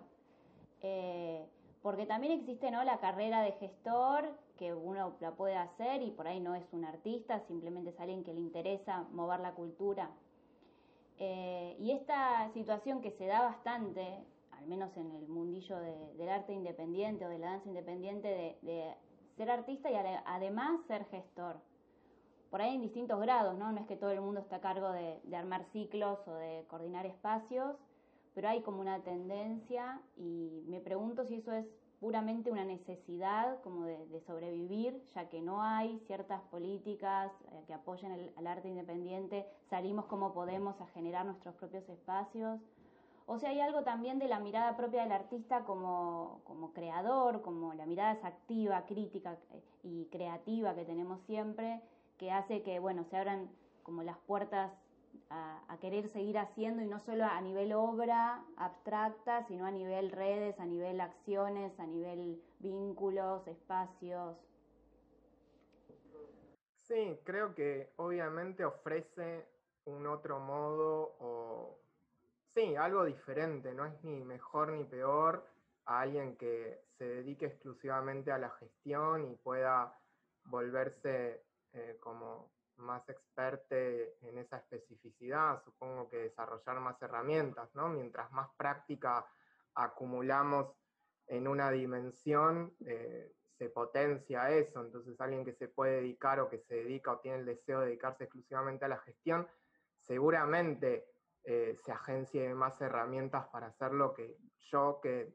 Eh, 0.81 1.45
porque 1.81 2.05
también 2.05 2.33
existe 2.33 2.69
¿no? 2.71 2.83
la 2.83 2.99
carrera 2.99 3.41
de 3.41 3.53
gestor, 3.53 4.29
que 4.57 4.73
uno 4.73 5.15
la 5.19 5.31
puede 5.31 5.55
hacer 5.55 6.03
y 6.03 6.11
por 6.11 6.27
ahí 6.27 6.39
no 6.39 6.53
es 6.53 6.63
un 6.71 6.85
artista, 6.85 7.39
simplemente 7.47 7.89
es 7.89 7.99
alguien 7.99 8.23
que 8.23 8.33
le 8.33 8.39
interesa 8.39 9.07
mover 9.11 9.39
la 9.39 9.53
cultura. 9.53 10.11
Eh, 11.17 11.75
y 11.79 11.91
esta 11.91 12.51
situación 12.53 13.01
que 13.01 13.11
se 13.11 13.25
da 13.25 13.41
bastante, 13.41 14.23
al 14.51 14.67
menos 14.67 14.95
en 14.97 15.11
el 15.11 15.27
mundillo 15.27 15.79
del 15.79 16.29
arte 16.29 16.53
independiente 16.53 17.25
o 17.25 17.29
de 17.29 17.39
la 17.39 17.51
danza 17.51 17.69
independiente, 17.69 18.57
de, 18.61 18.93
ser 19.37 19.49
artista 19.49 19.89
y 19.89 19.95
además 20.25 20.81
ser 20.87 21.05
gestor. 21.05 21.57
Por 22.49 22.61
ahí 22.61 22.75
en 22.75 22.81
distintos 22.81 23.19
grados, 23.21 23.57
¿no? 23.57 23.71
No 23.71 23.79
es 23.79 23.87
que 23.87 23.95
todo 23.95 24.11
el 24.11 24.21
mundo 24.21 24.41
está 24.41 24.57
a 24.57 24.61
cargo 24.61 24.91
de 24.91 25.35
armar 25.35 25.63
ciclos 25.71 26.19
o 26.27 26.33
de 26.33 26.65
coordinar 26.67 27.05
espacios, 27.05 27.77
pero 28.33 28.49
hay 28.49 28.61
como 28.61 28.81
una 28.81 28.99
tendencia 28.99 30.01
y 30.17 30.63
me 30.67 30.79
pregunto 30.79 31.25
si 31.25 31.35
eso 31.35 31.51
es 31.53 31.65
puramente 32.01 32.51
una 32.51 32.65
necesidad 32.65 33.61
como 33.61 33.85
de, 33.85 34.21
sobrevivir, 34.25 34.99
ya 35.13 35.29
que 35.29 35.39
no 35.39 35.61
hay 35.61 35.99
ciertas 36.07 36.41
políticas 36.49 37.31
eh, 37.51 37.63
que 37.67 37.73
apoyen 37.75 38.11
el, 38.11 38.33
al 38.37 38.47
arte 38.47 38.67
independiente, 38.67 39.45
salimos 39.69 40.05
como 40.05 40.33
podemos 40.33 40.81
a 40.81 40.87
generar 40.87 41.25
nuestros 41.27 41.53
propios 41.55 41.87
espacios. 41.89 42.59
O 43.25 43.37
sea, 43.37 43.49
hay 43.49 43.61
algo 43.61 43.83
también 43.83 44.19
de 44.19 44.27
la 44.27 44.39
mirada 44.39 44.75
propia 44.75 45.03
del 45.03 45.11
artista 45.11 45.63
como, 45.63 46.41
como 46.43 46.73
creador, 46.73 47.41
como 47.41 47.73
la 47.73 47.85
mirada 47.85 48.19
activa, 48.23 48.85
crítica 48.85 49.37
eh, 49.51 49.61
y 49.83 50.05
creativa 50.05 50.75
que 50.75 50.85
tenemos 50.85 51.21
siempre, 51.21 51.81
que 52.17 52.31
hace 52.31 52.61
que, 52.61 52.79
bueno, 52.79 53.03
se 53.05 53.17
abran 53.17 53.49
como 53.83 54.03
las 54.03 54.17
puertas 54.19 54.71
a, 55.29 55.77
querer 55.79 56.07
seguir 56.09 56.37
haciendo 56.37 56.83
y 56.83 56.87
no 56.87 56.99
solo 56.99 57.25
a 57.25 57.41
nivel 57.41 57.73
obra 57.73 58.43
abstracta, 58.57 59.43
sino 59.43 59.65
a 59.65 59.71
nivel 59.71 60.11
redes, 60.11 60.59
a 60.59 60.65
nivel 60.65 61.01
acciones, 61.01 61.79
a 61.79 61.87
nivel 61.87 62.39
vínculos, 62.59 63.47
espacios. 63.47 64.37
Sí, 66.81 67.19
creo 67.23 67.55
que 67.55 67.93
obviamente 67.95 68.65
ofrece 68.65 69.47
un 69.85 70.05
otro 70.05 70.39
modo 70.39 71.15
o, 71.19 71.80
sí, 72.53 72.75
algo 72.75 73.05
diferente, 73.05 73.73
no 73.73 73.85
es 73.85 74.03
ni 74.03 74.23
mejor 74.23 74.71
ni 74.71 74.83
peor 74.83 75.45
a 75.85 76.01
alguien 76.01 76.37
que 76.37 76.83
se 76.97 77.05
dedique 77.05 77.45
exclusivamente 77.47 78.31
a 78.31 78.37
la 78.37 78.49
gestión 78.51 79.31
y 79.31 79.35
pueda 79.35 79.97
volverse 80.45 81.43
eh, 81.73 81.97
como 81.99 82.51
más 82.77 83.07
experte 83.09 84.17
en 84.21 84.37
esa 84.37 84.57
especificidad, 84.57 85.61
supongo 85.63 86.09
que 86.09 86.17
desarrollar 86.17 86.79
más 86.79 87.01
herramientas, 87.01 87.69
¿no? 87.75 87.89
Mientras 87.89 88.31
más 88.31 88.49
práctica 88.57 89.25
acumulamos 89.75 90.75
en 91.27 91.47
una 91.47 91.71
dimensión, 91.71 92.73
eh, 92.85 93.31
se 93.57 93.69
potencia 93.69 94.49
eso. 94.49 94.81
Entonces 94.81 95.21
alguien 95.21 95.45
que 95.45 95.53
se 95.53 95.67
puede 95.67 95.97
dedicar 95.97 96.39
o 96.39 96.49
que 96.49 96.59
se 96.59 96.75
dedica 96.75 97.11
o 97.11 97.19
tiene 97.19 97.39
el 97.39 97.45
deseo 97.45 97.79
de 97.79 97.87
dedicarse 97.87 98.23
exclusivamente 98.23 98.85
a 98.85 98.89
la 98.89 98.97
gestión, 98.97 99.47
seguramente 99.99 101.05
eh, 101.43 101.75
se 101.83 101.91
agencie 101.91 102.53
más 102.53 102.79
herramientas 102.81 103.47
para 103.47 103.67
hacer 103.67 103.93
lo 103.93 104.13
que 104.13 104.37
yo, 104.59 104.99
que 105.01 105.33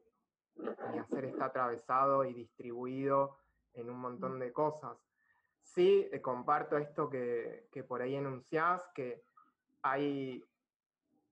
mi 0.56 0.98
hacer 0.98 1.24
está 1.24 1.46
atravesado 1.46 2.24
y 2.24 2.32
distribuido 2.32 3.38
en 3.74 3.90
un 3.90 3.98
montón 3.98 4.38
de 4.38 4.52
cosas. 4.52 4.96
Sí 5.62 6.08
eh, 6.12 6.22
comparto 6.22 6.78
esto 6.78 7.10
que, 7.10 7.68
por 7.88 8.02
ahí 8.02 8.14
enunciás, 8.14 8.88
que 8.94 9.24
hay 9.82 10.44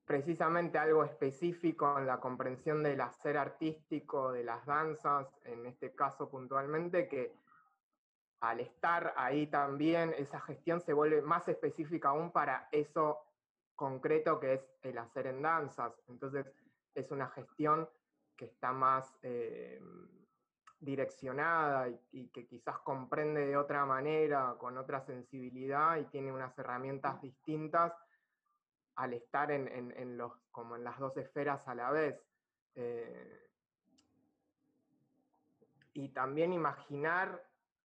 precisamente 0.05 0.77
algo 0.77 1.05
específico 1.05 1.99
en 1.99 2.07
la 2.07 2.21
comprensión 2.21 2.83
del 2.83 3.01
hacer 3.01 3.39
artístico, 3.39 4.33
de 4.33 4.45
las 4.45 4.67
danzas, 4.67 5.29
en 5.45 5.65
este 5.67 5.95
caso 5.95 6.29
puntualmente, 6.29 7.09
que 7.09 7.33
al 8.41 8.61
estar 8.61 9.15
ahí 9.17 9.47
también, 9.47 10.15
esa 10.19 10.41
gestión 10.41 10.81
se 10.81 10.93
vuelve 10.93 11.23
más 11.23 11.49
específica 11.49 12.11
aún 12.11 12.31
para 12.31 12.69
eso 12.73 13.21
concreto 13.75 14.39
que 14.41 14.55
es 14.55 14.71
el 14.83 14.99
hacer 14.99 15.27
en 15.27 15.43
danzas. 15.43 15.93
Entonces, 16.09 16.47
es 16.95 17.11
una 17.11 17.29
gestión 17.29 17.89
que 18.37 18.47
está 18.47 18.73
más... 18.73 19.17
Eh, 19.23 19.81
direccionada 20.85 21.89
y, 22.13 22.29
que 22.29 22.47
quizás 22.47 22.79
comprende 22.81 23.47
de 23.47 23.57
otra 23.57 23.85
manera, 23.87 24.55
con 24.59 24.77
otra 24.77 25.01
sensibilidad 25.01 25.97
y 25.97 26.05
tiene 26.05 26.31
unas 26.31 26.57
herramientas 26.59 27.21
distintas 27.21 27.93
al 28.97 29.15
estar 29.15 29.51
en, 29.51 30.17
los, 30.17 30.33
como 30.53 30.77
en 30.77 30.85
las 30.85 30.99
dos 30.99 31.17
esferas 31.17 31.67
a 31.67 31.75
la 31.75 31.91
vez. 31.91 32.23
Eh, 32.77 33.49
y 35.95 36.11
también 36.11 36.53
imaginar 36.53 37.45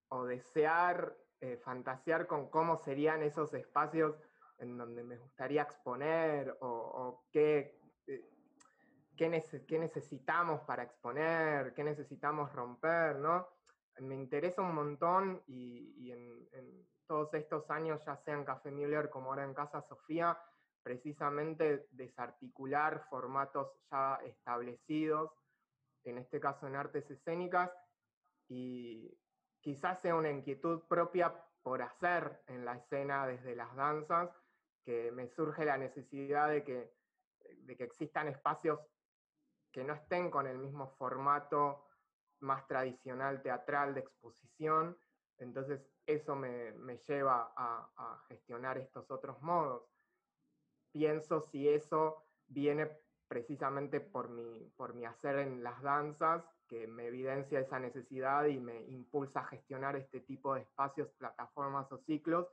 o 0.10 0.25
desear, 0.25 1.15
eh, 1.41 1.58
fantasear 1.58 2.28
con 2.28 2.49
cómo 2.49 2.78
serían 2.78 3.23
esos 3.23 3.54
espacios 3.54 4.15
en 4.59 4.77
donde 4.77 5.03
me 5.03 5.17
gustaría 5.17 5.63
exponer 5.63 6.57
o, 6.61 6.67
o 6.67 7.25
qué 7.31 7.79
qué, 9.19 9.77
necesitamos 9.79 10.61
para 10.61 10.83
exponer, 10.83 11.73
qué 11.73 11.83
necesitamos 11.83 12.53
romper, 12.53 13.17
¿no? 13.17 13.49
Me 13.99 14.15
interesa 14.15 14.61
un 14.61 14.73
montón 14.73 15.43
y, 15.45 16.09
en, 16.11 16.87
todos 17.05 17.33
estos 17.33 17.69
años, 17.69 18.05
ya 18.05 18.15
sea 18.15 18.35
en 18.35 18.45
Café 18.45 18.71
Müller 18.71 19.09
como 19.09 19.29
ahora 19.31 19.43
en 19.43 19.53
Casa 19.53 19.81
Sofía, 19.81 20.37
precisamente 20.83 21.87
desarticular 21.91 23.03
formatos 23.09 23.67
ya 23.91 24.19
establecidos, 24.23 25.31
en 26.03 26.19
este 26.19 26.39
caso 26.39 26.67
en 26.67 26.75
artes 26.75 27.09
escénicas, 27.09 27.71
y 28.47 29.11
quizás 29.59 29.99
sea 29.99 30.15
una 30.15 30.29
inquietud 30.29 30.83
propia 30.87 31.33
por 31.61 31.81
hacer 31.81 32.41
en 32.47 32.63
la 32.63 32.75
escena 32.75 33.27
desde 33.27 33.55
las 33.55 33.75
danzas, 33.75 34.29
me 35.13 35.28
surge 35.28 35.65
la 35.65 35.78
necesidad 35.78 36.49
de 36.49 36.63
que, 36.63 36.91
de 37.62 37.75
que 37.75 37.84
existan 37.84 38.28
espacios 38.28 38.80
que 39.71 39.84
no 39.84 39.93
estén 39.93 40.30
con 40.30 40.47
el 40.47 40.58
mismo 40.58 40.88
formato 40.97 41.86
más 42.39 42.67
tradicional 42.67 43.41
teatral 43.41 43.93
de 43.93 44.02
exposición. 44.02 44.97
Entonces 45.38 45.82
eso 46.06 46.36
me, 46.36 46.73
lleva 47.08 47.54
a, 47.56 48.23
gestionar 48.28 48.78
estos 48.78 49.10
otros 49.12 49.41
modos. 49.41 49.84
Pienso 50.91 51.41
si 51.41 51.69
eso 51.69 52.25
viene 52.47 52.89
precisamente 53.28 53.99
por 53.99 54.30
mi, 54.30 54.71
por 54.75 54.95
mi 54.95 55.06
hacer 55.06 55.39
en 55.39 55.63
las 55.63 55.82
danzas, 55.84 56.43
que 56.67 56.88
me 56.88 57.08
evidencia 57.08 57.60
esa 57.60 57.80
necesidad 57.80 58.45
y 58.45 58.60
me 58.60 58.84
impulsa 58.88 59.41
a 59.41 59.47
gestionar 59.47 59.95
este 59.95 60.21
tipo 60.21 60.56
de 60.56 60.62
espacios, 60.62 61.10
plataformas 61.17 61.91
o 61.91 61.97
ciclos. 61.99 62.47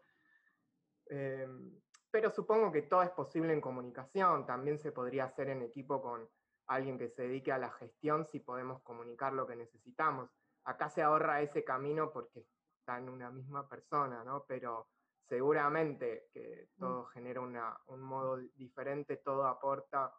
Em, 1.06 1.80
pero 2.10 2.30
supongo 2.30 2.72
que 2.72 2.82
todo 2.82 3.02
es 3.02 3.10
posible 3.10 3.52
en 3.52 3.60
comunicación, 3.60 4.46
también 4.46 4.78
se 4.78 4.92
podría 4.92 5.24
hacer 5.24 5.50
en 5.50 5.62
equipo 5.62 6.00
con, 6.00 6.28
alguien 6.66 6.98
que 6.98 7.08
se 7.08 7.22
dedique 7.22 7.52
a 7.52 7.58
la 7.58 7.70
gestión 7.70 8.26
si 8.26 8.40
podemos 8.40 8.82
comunicar 8.82 9.32
lo 9.32 9.46
que 9.46 9.56
necesitamos. 9.56 10.30
Acá 10.64 10.88
se 10.88 11.02
ahorra 11.02 11.42
ese 11.42 11.64
camino 11.64 12.10
porque 12.12 12.44
está 12.78 12.98
en 12.98 13.08
una 13.08 13.30
misma 13.30 13.68
persona, 13.68 14.24
¿no? 14.24 14.44
Pero 14.46 14.88
seguramente 15.28 16.28
que 16.32 16.68
mm. 16.76 16.80
todo 16.80 17.04
genera 17.06 17.40
un 17.86 18.00
modo 18.00 18.36
diferente, 18.36 19.18
todo 19.18 19.46
aporta, 19.46 20.12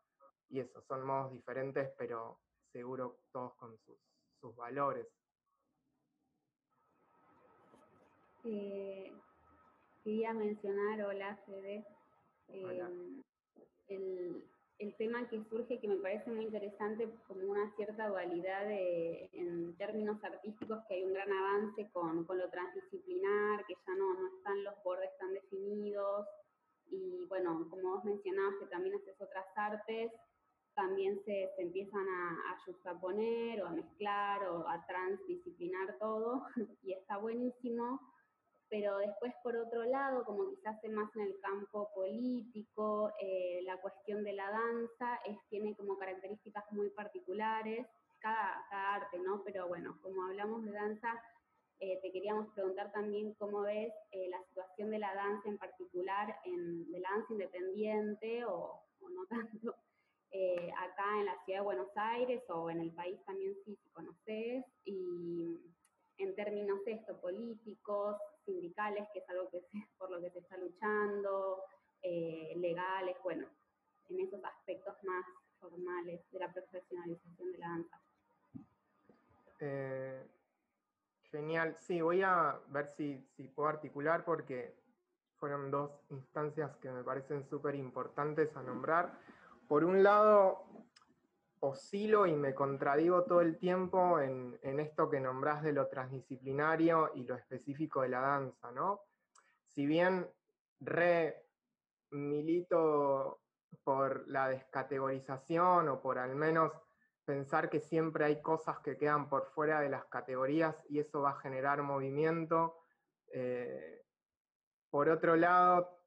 y 0.50 0.60
eso, 0.60 0.82
son 0.82 1.06
modos 1.06 1.32
diferentes, 1.32 1.92
pero 1.98 2.40
seguro 2.72 3.20
todos 3.32 3.54
con 3.56 3.78
sus, 3.80 3.98
valores. 4.56 5.06
Eh, 8.46 9.12
quería 10.08 10.32
mencionar, 10.32 11.02
hola 11.02 11.38
Fede, 11.46 11.86
em, 12.48 13.22
el, 13.90 14.42
el 14.80 14.96
tema 14.96 15.28
que 15.28 15.44
surge 15.50 15.82
que 15.82 15.88
me 15.90 15.98
parece 15.98 16.32
muy 16.32 16.46
interesante 16.46 17.10
como 17.28 17.42
una 17.52 17.70
cierta 17.76 18.08
dualidad 18.08 18.72
en 18.72 19.76
términos 19.76 20.24
artísticos, 20.24 20.80
que 20.88 20.94
hay 20.94 21.04
un 21.04 21.12
gran 21.14 21.30
avance 21.30 21.90
con, 21.92 22.26
lo 22.26 22.50
transdisciplinar, 22.50 23.66
que 23.66 23.74
ya 23.74 23.96
no, 23.96 24.14
no, 24.14 24.38
están 24.38 24.64
los 24.64 24.82
bordes 24.82 25.12
tan 25.18 25.34
definidos, 25.34 26.26
y 26.90 27.26
bueno, 27.28 27.68
como 27.70 27.96
vos 27.96 28.06
mencionabas 28.06 28.56
que 28.62 28.68
también 28.68 28.96
haces 28.96 29.20
otras 29.20 29.48
artes, 29.58 30.14
también 30.74 31.22
se, 31.26 31.52
empiezan 31.58 32.08
a, 32.08 32.58
a 32.86 33.02
poner 33.02 33.62
o 33.62 33.68
a 33.68 33.72
mezclar 33.72 34.48
o 34.48 34.70
a 34.70 34.86
transdisciplinar 34.88 35.98
todo, 36.00 36.46
y 36.84 36.94
está 36.94 37.18
buenísimo 37.18 38.00
pero 38.70 38.98
después 38.98 39.34
por 39.44 39.56
otro 39.56 39.84
lado, 39.86 40.24
como 40.26 40.50
quizás 40.50 40.78
más 40.90 41.16
en 41.16 41.22
el 41.24 41.40
campo 41.40 41.90
político, 41.94 43.12
eh, 43.22 43.62
la 43.64 43.78
cuestión 43.78 44.24
de 44.24 44.34
la 44.34 44.50
danza 44.50 45.20
tiene 45.50 45.76
como 45.76 45.98
características 45.98 46.64
muy 46.72 46.90
particulares, 46.90 47.86
cada, 48.20 48.96
arte, 48.96 49.20
¿no? 49.20 49.44
Pero 49.44 49.68
bueno, 49.68 49.98
como 50.02 50.24
hablamos 50.26 50.66
de 50.66 50.72
danza, 50.72 51.22
eh, 51.80 52.00
te 52.02 52.12
queríamos 52.12 52.48
preguntar 52.54 52.92
también 52.92 53.34
cómo 53.36 53.62
ves 53.62 53.94
eh, 54.12 54.28
la 54.30 54.44
situación 54.46 54.90
de 54.90 55.00
la 55.00 55.14
danza 55.14 55.48
en 55.48 55.58
particular, 55.58 56.36
en, 56.44 56.92
de 56.92 57.00
la 57.00 57.10
danza 57.12 57.34
independiente 57.34 58.44
o, 58.46 58.84
no 59.02 59.26
tanto, 59.28 59.76
acá 60.78 61.20
en 61.20 61.26
la 61.26 61.44
ciudad 61.46 61.60
de 61.60 61.66
Buenos 61.66 61.90
Aires 61.96 62.44
o 62.50 62.70
en 62.70 62.82
el 62.82 62.92
país 62.94 63.18
también 63.26 63.56
sí, 63.64 63.76
si 63.82 63.90
conoces, 63.92 64.66
y 64.84 65.58
en 66.18 66.36
términos 66.36 66.80
esto, 66.86 67.20
políticos, 67.20 68.18
sindicales, 68.46 69.08
que 69.14 69.20
es 69.20 69.30
algo 69.30 69.50
que 69.50 69.62
por 69.98 70.10
lo 70.10 70.22
que 70.22 70.32
se 70.32 70.40
está 70.40 70.58
luchando, 70.58 71.64
eh, 72.02 72.54
legales, 72.58 73.18
bueno, 73.24 73.48
en 74.10 74.20
esos 74.20 74.44
aspectos 74.44 74.96
más 75.04 75.26
formales 75.60 76.22
de 76.32 76.40
la 76.40 76.52
profesionalización 76.52 77.52
de 77.52 77.58
la 77.58 77.68
danza. 77.68 78.02
Eh, 79.60 80.28
genial, 81.32 81.76
sí, 81.80 82.02
voy 82.02 82.22
a 82.22 82.60
ver 82.68 82.88
si, 82.88 83.20
si 83.36 83.48
puedo 83.48 83.70
articular 83.70 84.24
porque 84.24 84.76
fueron 85.38 85.72
dos 85.72 85.92
instancias 86.10 86.76
que 86.78 86.90
me 86.90 87.04
parecen 87.04 87.44
súper 87.44 87.76
importantes 87.76 88.56
a 88.56 88.64
nombrar. 88.64 89.20
Por 89.68 89.84
un 89.84 90.02
lado, 90.04 90.66
oscilo 91.60 92.28
y 92.28 92.36
me 92.36 92.54
contradigo 92.54 93.24
todo 93.24 93.42
el 93.42 93.58
tiempo 93.58 94.20
en, 94.20 94.58
esto 94.62 95.10
que 95.10 95.20
nombrás 95.20 95.64
de 95.64 95.74
lo 95.74 95.88
transdisciplinario 95.88 97.12
y 97.16 97.24
lo 97.24 97.36
específico 97.36 98.02
de 98.02 98.10
la 98.10 98.22
danza, 98.22 98.72
¿no? 98.72 99.02
Si 99.66 99.86
bien 99.86 100.30
re 100.80 101.46
milito 102.12 103.42
por 103.84 104.28
la 104.28 104.50
descategorización 104.50 105.90
o 105.90 106.02
por 106.02 106.20
al 106.20 106.36
menos 106.36 106.72
pensar 107.26 107.70
que 107.70 107.80
siempre 107.80 108.26
hay 108.26 108.42
cosas 108.42 108.80
que 108.80 108.98
quedan 108.98 109.28
por 109.28 109.48
fuera 109.48 109.82
de 109.82 109.90
las 109.90 110.06
categorías 110.06 110.86
y 110.90 111.00
eso 111.00 111.22
va 111.22 111.32
a 111.32 111.40
generar 111.40 111.82
movimiento. 111.82 112.78
Eh, 113.34 114.06
por 114.90 115.10
otro 115.10 115.36
lado, 115.36 115.98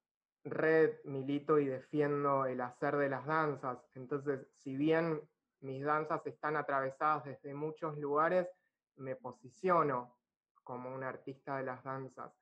red 0.44 0.94
milito 1.04 1.58
y 1.58 1.66
defiendo 1.66 2.46
el 2.46 2.60
hacer 2.60 2.96
de 2.96 3.10
las 3.10 3.26
danzas. 3.26 3.78
Entonces, 3.94 4.46
si 4.54 4.76
bien 4.76 5.20
mis 5.60 5.84
danzas 5.84 6.26
están 6.26 6.56
atravesadas 6.56 7.24
desde 7.24 7.54
muchos 7.54 7.96
lugares, 7.98 8.48
me 8.96 9.16
posiciono 9.16 10.18
como 10.62 10.94
un 10.94 11.02
artista 11.02 11.56
de 11.56 11.64
las 11.64 11.82
danzas. 11.82 12.32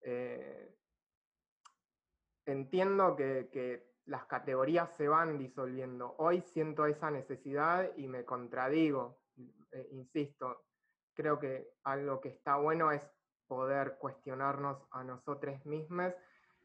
Eh, 0.00 0.74
entiendo 2.44 3.16
que, 3.16 3.94
las 4.06 4.26
categorías 4.26 4.94
se 4.96 5.08
van 5.08 5.36
disolviendo. 5.36 6.14
Hoy 6.18 6.40
siento 6.40 6.86
esa 6.86 7.10
necesidad 7.10 7.90
y 7.96 8.06
me 8.06 8.24
contradigo, 8.24 9.18
eh, 9.72 9.88
insisto. 9.90 10.64
Creo 11.12 11.40
que 11.40 11.72
algo 11.82 12.20
que 12.20 12.28
está 12.28 12.54
bueno 12.56 12.92
es 12.92 13.02
poder 13.48 13.98
cuestionarnos 13.98 14.86
a 14.92 15.02
nosotros 15.02 15.66
mismos 15.66 16.14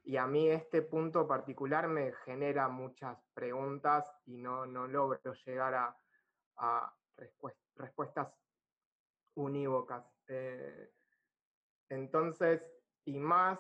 y 0.03 0.17
a 0.17 0.25
mí 0.25 0.49
este 0.49 0.81
punto 0.81 1.27
particular 1.27 1.87
me 1.87 2.13
genera 2.25 2.67
muchas 2.67 3.17
preguntas 3.33 4.11
y 4.25 4.37
no, 4.37 4.65
no 4.65 4.87
logro 4.87 5.33
llegar 5.45 5.75
a, 5.75 5.97
a 6.57 6.93
respuestas 7.75 8.33
unívocas. 9.35 10.05
Eh, 10.27 10.91
entonces, 11.89 12.61
y 13.05 13.19
más 13.19 13.59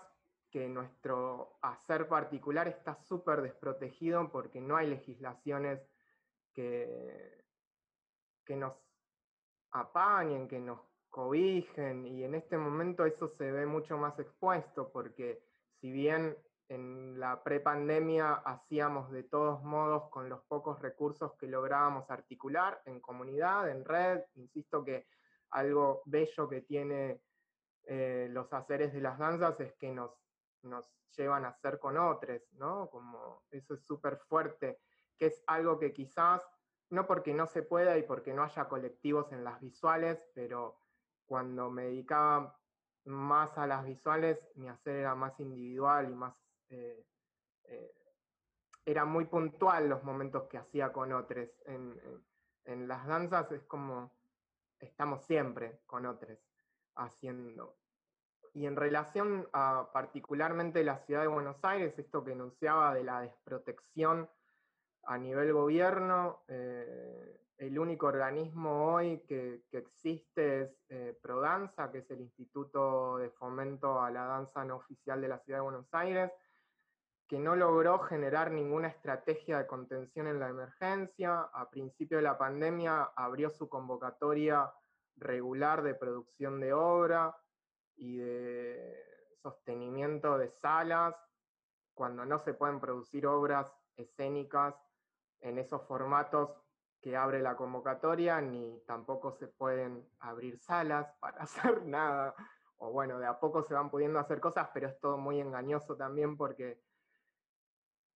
que 0.49 0.67
nuestro 0.67 1.57
hacer 1.61 2.07
particular 2.07 2.67
está 2.67 2.95
súper 2.95 3.41
desprotegido 3.41 4.29
porque 4.31 4.59
no 4.59 4.75
hay 4.75 4.87
legislaciones 4.87 5.79
que, 6.53 7.45
que 8.45 8.55
nos 8.55 8.75
apañen, 9.71 10.47
que 10.47 10.59
nos 10.59 10.81
cobijen, 11.09 12.05
y 12.05 12.23
en 12.23 12.35
este 12.35 12.57
momento 12.57 13.05
eso 13.05 13.27
se 13.27 13.51
ve 13.51 13.65
mucho 13.65 13.97
más 13.97 14.17
expuesto 14.19 14.91
porque 14.91 15.43
si 15.81 15.91
bien 15.91 16.37
en 16.69 17.19
la 17.19 17.43
prepandemia 17.43 18.33
hacíamos 18.33 19.11
de 19.11 19.23
todos 19.23 19.61
modos 19.63 20.09
con 20.09 20.29
los 20.29 20.41
pocos 20.43 20.79
recursos 20.79 21.33
que 21.33 21.47
lográbamos 21.47 22.09
articular 22.09 22.81
en 22.85 23.01
comunidad, 23.01 23.69
en 23.69 23.83
red. 23.83 24.21
Insisto 24.35 24.85
que 24.85 25.07
algo 25.49 26.03
bello 26.05 26.47
que 26.47 26.61
tiene 26.61 27.21
eh, 27.83 28.27
los 28.31 28.53
haceres 28.53 28.93
de 28.93 29.01
las 29.01 29.17
danzas 29.17 29.59
es 29.59 29.73
que 29.73 29.91
nos, 29.91 30.11
nos 30.61 30.89
llevan 31.17 31.45
a 31.45 31.49
hacer 31.49 31.79
con 31.79 31.97
otros, 31.97 32.41
¿no? 32.53 32.89
Como 32.89 33.43
eso 33.49 33.73
es 33.73 33.81
súper 33.81 34.17
fuerte, 34.29 34.79
que 35.17 35.25
es 35.25 35.43
algo 35.47 35.77
que 35.79 35.91
quizás, 35.91 36.47
no 36.89 37.05
porque 37.05 37.33
no 37.33 37.47
se 37.47 37.63
pueda 37.63 37.97
y 37.97 38.03
porque 38.03 38.33
no 38.33 38.43
haya 38.43 38.69
colectivos 38.69 39.31
en 39.33 39.43
las 39.43 39.59
visuales, 39.59 40.25
pero 40.33 40.77
cuando 41.25 41.69
me 41.69 41.85
dedicaba 41.85 42.60
más 43.05 43.57
a 43.57 43.67
las 43.67 43.85
visuales, 43.85 44.39
mi 44.55 44.67
hacer 44.67 44.95
era 44.95 45.15
más 45.15 45.39
individual 45.39 46.09
y 46.09 46.13
más 46.13 46.35
eh, 46.69 47.05
eh, 47.63 47.91
era 48.85 49.05
muy 49.05 49.25
puntual 49.25 49.89
los 49.89 50.03
momentos 50.03 50.43
que 50.47 50.57
hacía 50.57 50.91
con 50.91 51.13
otros. 51.13 51.49
En, 51.65 52.21
las 52.87 53.05
danzas 53.07 53.51
es 53.51 53.63
como 53.63 54.11
estamos 54.79 55.25
siempre 55.25 55.81
con 55.85 56.05
otros 56.05 56.37
haciendo. 56.95 57.75
Y 58.53 58.65
en 58.65 58.75
relación 58.75 59.47
a 59.53 59.89
particularmente 59.91 60.83
la 60.83 60.99
ciudad 60.99 61.21
de 61.21 61.27
Buenos 61.27 61.57
Aires, 61.63 61.97
esto 61.97 62.23
que 62.23 62.33
enunciaba 62.33 62.93
de 62.93 63.03
la 63.03 63.21
desprotección 63.21 64.29
a 65.03 65.17
nivel 65.17 65.53
gobierno, 65.53 66.43
eh, 66.47 67.41
el 67.57 67.77
único 67.77 68.07
organismo 68.07 68.93
hoy 68.93 69.19
que, 69.27 69.63
existe 69.71 70.61
es 70.89 71.15
Prodanza, 71.21 71.91
que 71.91 71.99
es 71.99 72.09
el 72.11 72.21
Instituto 72.21 73.17
de 73.17 73.29
Fomento 73.29 74.01
a 74.01 74.09
la 74.09 74.25
Danza 74.25 74.65
No 74.65 74.77
Oficial 74.77 75.21
de 75.21 75.27
la 75.27 75.39
Ciudad 75.39 75.59
de 75.59 75.63
Buenos 75.63 75.93
Aires, 75.93 76.31
que 77.27 77.37
no 77.37 77.55
logró 77.55 77.99
generar 77.99 78.51
ninguna 78.51 78.87
estrategia 78.87 79.59
de 79.59 79.67
contención 79.67 80.27
en 80.27 80.39
la 80.39 80.49
emergencia. 80.49 81.41
A 81.53 81.69
principio 81.69 82.17
de 82.17 82.23
la 82.23 82.37
pandemia 82.37 83.11
abrió 83.15 83.51
su 83.51 83.69
convocatoria 83.69 84.71
regular 85.15 85.83
de 85.83 85.93
producción 85.93 86.59
de 86.59 86.73
obra 86.73 87.35
y 87.95 88.17
de 88.17 89.01
sostenimiento 89.41 90.37
de 90.37 90.49
salas, 90.49 91.15
cuando 91.93 92.25
no 92.25 92.39
se 92.39 92.53
pueden 92.53 92.79
producir 92.79 93.27
obras 93.27 93.71
escénicas 93.95 94.75
en 95.41 95.57
esos 95.57 95.83
formatos 95.83 96.51
que 97.01 97.17
abre 97.17 97.41
la 97.41 97.55
convocatoria, 97.55 98.39
ni 98.41 98.79
tampoco 98.85 99.31
se 99.31 99.47
pueden 99.47 100.07
abrir 100.19 100.59
salas 100.59 101.11
para 101.19 101.37
hacer 101.43 101.85
nada. 101.85 102.35
O 102.77 102.91
bueno, 102.91 103.19
de 103.19 103.27
a 103.27 103.39
poco 103.39 103.63
se 103.63 103.73
van 103.73 103.89
pudiendo 103.89 104.19
hacer 104.19 104.39
cosas, 104.39 104.69
pero 104.73 104.87
es 104.87 104.99
todo 104.99 105.17
muy 105.17 105.39
engañoso 105.39 105.95
también 105.95 106.37
porque 106.37 106.81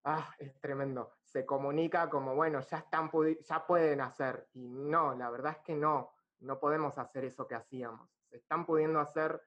ah, 0.05 0.35
es 0.39 0.59
tremendo. 0.61 1.17
Se 1.23 1.45
comunica 1.45 2.09
como, 2.09 2.35
bueno, 2.35 2.61
ya, 2.61 2.79
están, 2.79 3.11
ya 3.41 3.67
pueden 3.67 4.01
hacer. 4.01 4.49
Y 4.53 4.69
no, 4.69 5.15
la 5.15 5.31
verdad 5.31 5.53
es 5.53 5.59
que 5.59 5.75
no, 5.75 6.13
no 6.41 6.59
podemos 6.61 6.97
hacer 6.99 7.25
eso 7.25 7.47
que 7.47 7.55
hacíamos. 7.55 8.09
Se 8.31 8.37
están 8.37 8.65
pudiendo 8.65 9.01
hacer 9.01 9.43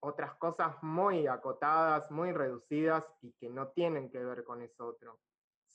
otras 0.00 0.34
cosas 0.34 0.82
muy 0.82 1.26
acotadas, 1.26 2.10
muy 2.10 2.32
reducidas 2.32 3.04
y 3.20 3.32
que 3.32 3.50
no 3.50 3.68
tienen 3.68 4.10
que 4.10 4.24
ver 4.24 4.44
con 4.44 4.62
eso 4.62 4.86
otro. 4.86 5.20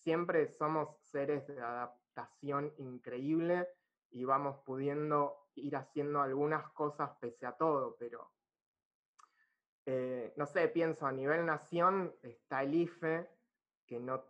Siempre 0.06 0.48
somos 0.50 0.96
seres 1.02 1.48
de 1.48 1.60
adaptación 1.60 2.72
increíble 2.78 3.68
y 4.12 4.24
vamos 4.24 4.60
pudiendo 4.64 5.48
ir 5.56 5.76
haciendo 5.76 6.22
algunas 6.22 6.70
cosas 6.74 7.10
pese 7.20 7.48
a 7.48 7.54
todo, 7.54 7.96
pero 7.98 8.32
eh, 9.88 10.32
no 10.36 10.46
sé, 10.46 10.68
pienso 10.68 11.08
a 11.08 11.12
nivel 11.12 11.44
nación 11.44 12.14
está 12.22 12.62
el 12.62 12.76
IFE, 12.76 13.28
que 13.88 14.00
no 14.00 14.24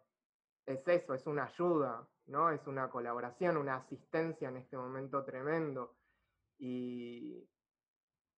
es 0.66 0.88
eso, 0.88 1.14
es 1.14 1.28
una 1.28 1.44
ayuda, 1.44 2.08
¿no? 2.28 2.52
Es 2.52 2.66
una 2.68 2.90
colaboración, 2.90 3.58
una 3.58 3.76
asistencia 3.76 4.48
en 4.48 4.56
este 4.56 4.78
momento 4.78 5.26
tremendo. 5.26 5.98
Y 6.58 7.46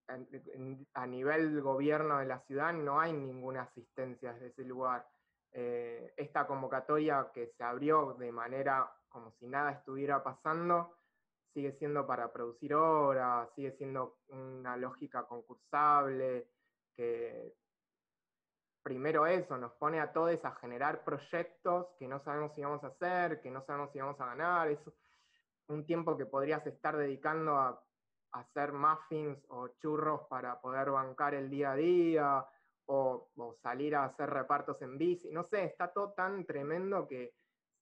a 0.08 1.06
nivel 1.06 1.62
gobierno 1.62 2.18
de 2.18 2.26
la 2.26 2.40
ciudad 2.40 2.72
no 2.72 2.98
hay 3.00 3.12
ninguna 3.12 3.62
asistencia 3.62 4.32
desde 4.32 4.48
ese 4.48 4.64
lugar. 4.64 5.06
Eh, 5.52 6.12
esta 6.16 6.46
convocatoria 6.46 7.30
que 7.32 7.48
se 7.56 7.64
abrió 7.64 8.14
de 8.14 8.30
manera 8.30 8.92
como 9.08 9.32
si 9.32 9.46
nada 9.46 9.72
estuviera 9.72 10.22
pasando, 10.22 10.94
sigue 11.54 11.72
siendo 11.72 12.06
para 12.06 12.32
producir 12.32 12.74
obras, 12.74 13.48
sigue 13.54 13.72
siendo 13.72 14.18
una 14.28 14.76
lógica 14.76 15.26
concursable, 15.26 16.48
que 16.94 17.54
primero 18.82 19.26
eso, 19.26 19.56
nos 19.58 19.72
pone 19.72 20.00
a 20.00 20.12
todos 20.12 20.44
a 20.44 20.52
generar 20.56 21.04
proyectos 21.04 21.88
que 21.98 22.08
no 22.08 22.20
sabemos 22.20 22.54
si 22.54 22.62
vamos 22.62 22.82
a 22.84 22.88
hacer, 22.88 23.40
que 23.40 23.50
no 23.50 23.62
sabemos 23.64 23.90
si 23.92 24.00
vamos 24.00 24.20
a 24.20 24.26
ganar. 24.26 24.68
Es 24.68 24.78
un 25.68 25.84
tiempo 25.84 26.16
que 26.16 26.26
podrías 26.26 26.66
estar 26.66 26.96
dedicando 26.96 27.56
a, 27.56 27.82
hacer 28.32 28.72
muffins 28.72 29.38
o 29.48 29.68
churros 29.80 30.22
para 30.28 30.60
poder 30.60 30.90
bancar 30.90 31.34
el 31.34 31.48
día 31.48 31.72
a 31.72 31.76
día, 31.76 32.46
o, 32.90 33.28
salir 33.54 33.94
a 33.94 34.04
hacer 34.04 34.30
repartos 34.30 34.80
en 34.82 34.96
bici. 34.98 35.30
No 35.30 35.44
sé, 35.44 35.64
está 35.64 35.92
todo 35.92 36.12
tan 36.12 36.44
tremendo 36.44 37.06
que 37.06 37.34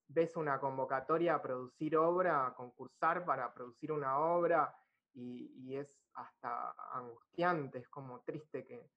ves 0.08 0.36
una 0.36 0.58
convocatoria 0.60 1.34
a 1.34 1.42
producir 1.42 1.96
obra, 1.96 2.46
a 2.46 2.54
concursar 2.54 3.24
para 3.24 3.52
producir 3.52 3.92
una 3.92 4.18
obra, 4.18 4.74
y, 5.14 5.74
es 5.74 5.98
hasta 6.14 6.74
angustiante, 6.92 7.78
es 7.78 7.88
como 7.88 8.20
triste 8.20 8.66
que, 8.66 8.90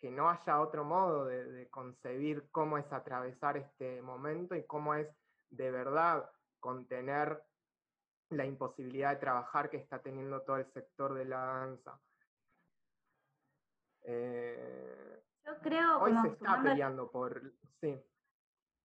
que 0.00 0.10
no 0.10 0.30
haya 0.30 0.60
otro 0.60 0.84
modo 0.84 1.26
de, 1.26 1.68
concebir 1.68 2.48
cómo 2.50 2.78
es 2.78 2.90
atravesar 2.92 3.58
este 3.58 4.00
momento 4.00 4.54
y 4.54 4.64
cómo 4.64 4.94
es 4.94 5.08
de 5.50 5.70
verdad 5.70 6.28
contener 6.58 7.42
la 8.30 8.46
imposibilidad 8.46 9.10
de 9.10 9.20
trabajar 9.20 9.68
que 9.68 9.76
está 9.76 10.00
teniendo 10.00 10.42
todo 10.42 10.56
el 10.56 10.72
sector 10.72 11.14
de 11.14 11.24
la 11.26 11.44
danza. 11.44 12.00
Eh, 14.04 15.22
Yo 15.44 15.58
creo 15.60 16.00
hoy 16.00 16.14
se 16.22 16.28
está 16.28 16.62
peleando 16.62 17.10
por... 17.10 17.52
Sí. 17.80 17.98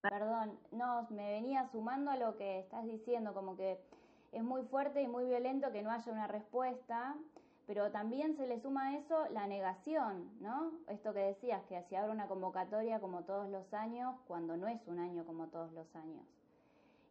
Perdón, 0.02 0.60
no, 0.72 1.08
me 1.10 1.32
venía 1.32 1.68
sumando 1.72 2.12
a 2.12 2.18
lo 2.18 2.38
que 2.38 2.60
estás 2.60 2.86
diciendo, 2.86 3.34
como 3.34 3.58
que 3.58 3.80
es 4.32 4.44
muy 4.44 4.64
fuerte 4.64 5.02
y 5.02 5.08
muy 5.08 5.26
violento 5.26 5.72
que 5.72 5.82
no 5.82 5.90
haya 5.90 6.12
una 6.12 6.28
respuesta, 6.28 7.16
pero 7.66 7.92
también 7.92 8.38
se 8.38 8.46
le 8.46 8.60
suma 8.60 8.90
a 8.90 8.98
eso 8.98 9.28
la 9.32 9.48
negación, 9.48 10.30
¿no? 10.40 10.74
Esto 10.88 11.14
que 11.14 11.22
decías, 11.22 11.64
que 11.64 11.82
se 11.84 11.98
abre 11.98 12.12
una 12.12 12.28
convocatoria 12.28 13.00
como 13.00 13.24
todos 13.24 13.50
los 13.50 13.74
años, 13.74 14.16
cuando 14.28 14.58
no 14.58 14.68
es 14.68 14.86
un 14.88 15.00
año 15.00 15.26
como 15.26 15.48
todos 15.48 15.72
los 15.74 15.96
años. 15.96 16.24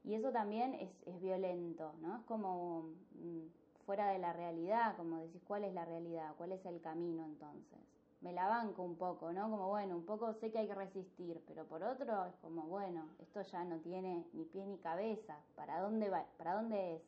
Y 0.04 0.14
eso 0.14 0.30
también 0.30 0.74
es, 0.74 0.90
es 1.06 1.20
violento, 1.20 1.94
¿no? 2.00 2.18
Es 2.18 2.22
como 2.24 2.90
mm, 3.12 3.46
fuera 3.86 4.08
de 4.08 4.18
la 4.18 4.32
realidad, 4.32 4.96
como 4.96 5.18
decís, 5.18 5.42
¿cuál 5.46 5.64
es 5.64 5.74
la 5.74 5.84
realidad? 5.84 6.34
¿Cuál 6.36 6.52
es 6.52 6.64
el 6.66 6.80
camino 6.80 7.24
entonces? 7.24 7.80
Me 8.24 8.32
la 8.32 8.48
banco 8.48 8.82
un 8.82 8.96
poco, 8.96 9.32
¿no? 9.32 9.50
Como 9.50 9.68
bueno, 9.68 9.94
un 9.94 10.04
poco 10.04 10.32
sé 10.32 10.50
que 10.50 10.58
hay 10.58 10.66
que 10.66 10.74
resistir, 10.74 11.40
pero 11.46 11.64
por 11.66 11.84
otro 11.84 12.24
es 12.24 12.34
como, 12.36 12.62
bueno, 12.62 13.10
esto 13.20 13.42
ya 13.42 13.62
no 13.64 13.78
tiene 13.78 14.24
ni 14.32 14.44
pie 14.44 14.66
ni 14.66 14.78
cabeza, 14.78 15.36
¿para 15.54 15.80
dónde 15.80 16.08
va? 16.08 16.24
¿Para 16.38 16.54
dónde 16.54 16.96
es? 16.96 17.02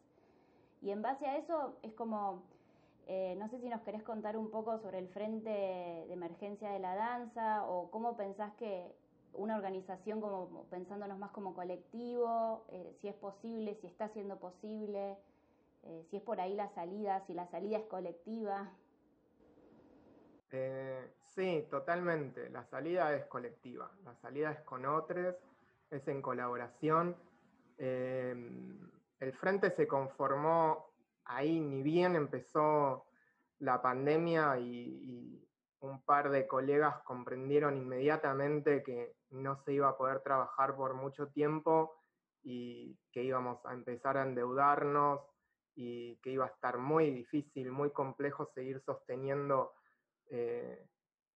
Y 0.83 0.91
en 0.91 1.01
base 1.01 1.27
a 1.27 1.39
eso 1.39 1.79
es 1.83 1.93
como 1.95 2.43
eh, 3.07 3.37
no 3.39 3.49
sé 3.49 3.61
si 3.61 3.69
nos 3.69 3.83
querés 3.83 4.03
contar 4.03 4.37
un 4.37 4.51
poco 4.51 4.79
sobre 4.79 4.99
el 4.99 5.09
Frente 5.09 5.49
de 5.49 6.13
Emergencia 6.13 6.71
de 6.71 6.81
la 6.81 6.97
Danza 6.97 7.65
o 7.67 7.89
cómo 7.91 8.17
pensás 8.17 8.53
que 8.55 8.93
una 9.33 9.57
organización, 9.57 10.21
como 10.21 10.65
pensándonos 10.65 11.19
más 11.19 11.31
como 11.31 11.55
colectivo, 11.55 12.65
eh, 12.69 12.97
si 13.01 13.09
es 13.09 13.15
posible, 13.15 13.77
si 13.77 13.87
está 13.87 14.09
siendo 14.09 14.39
posible, 14.39 15.17
eh, 15.85 16.05
si 16.11 16.17
es 16.17 16.23
por 16.23 16.41
ahí 16.41 16.55
la 16.55 16.69
salida, 16.75 17.23
si 17.27 17.35
la 17.35 17.47
salida 17.47 17.79
es 17.79 17.87
colectiva. 17.87 18.73
Sí, 21.35 21.67
totalmente. 21.71 22.49
La 22.51 22.65
salida 22.65 23.15
es 23.15 23.27
colectiva. 23.27 23.91
La 24.05 24.15
salida 24.15 24.53
es 24.53 24.61
con 24.61 24.87
otros, 24.87 25.37
es 25.91 26.07
en 26.09 26.23
colaboración. 26.23 27.17
el 27.79 29.33
Frente 29.39 29.71
se 29.71 29.87
conformó 29.87 30.87
ahí 31.27 31.61
ni 31.61 31.83
bien 31.83 32.17
empezó 32.17 33.07
la 33.59 33.81
pandemia 33.83 34.59
y, 34.59 35.43
un 35.81 36.03
par 36.03 36.31
de 36.31 36.49
colegas 36.49 37.03
comprendieron 37.05 37.77
inmediatamente 37.77 38.83
que 38.83 39.15
no 39.31 39.57
se 39.57 39.75
iba 39.75 39.89
a 39.89 39.97
poder 39.97 40.21
trabajar 40.21 40.75
por 40.75 40.95
mucho 40.95 41.29
tiempo 41.29 41.95
y 42.43 42.99
que 43.13 43.23
íbamos 43.23 43.65
a 43.67 43.75
empezar 43.75 44.17
a 44.17 44.23
endeudarnos 44.23 45.21
y 45.75 46.17
que 46.17 46.31
iba 46.31 46.47
a 46.47 46.49
estar 46.49 46.79
muy 46.79 47.11
difícil, 47.11 47.71
muy 47.71 47.91
complejo 47.91 48.47
seguir 48.47 48.81
sosteniendo 48.81 49.75
eh, 50.31 50.87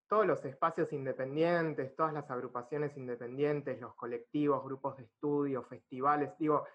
todos 0.09 0.27
los 0.27 0.45
espacios 0.45 0.93
independientes, 0.93 1.95
todas 1.95 2.13
las 2.13 2.29
agrupaciones 2.31 2.97
independientes, 2.97 3.81
los 3.81 3.95
colectivos, 3.95 4.65
grupos 4.65 4.97
de 4.97 5.05
estudio, 5.05 5.63
festivales. 5.63 6.33
Digo, 6.39 6.67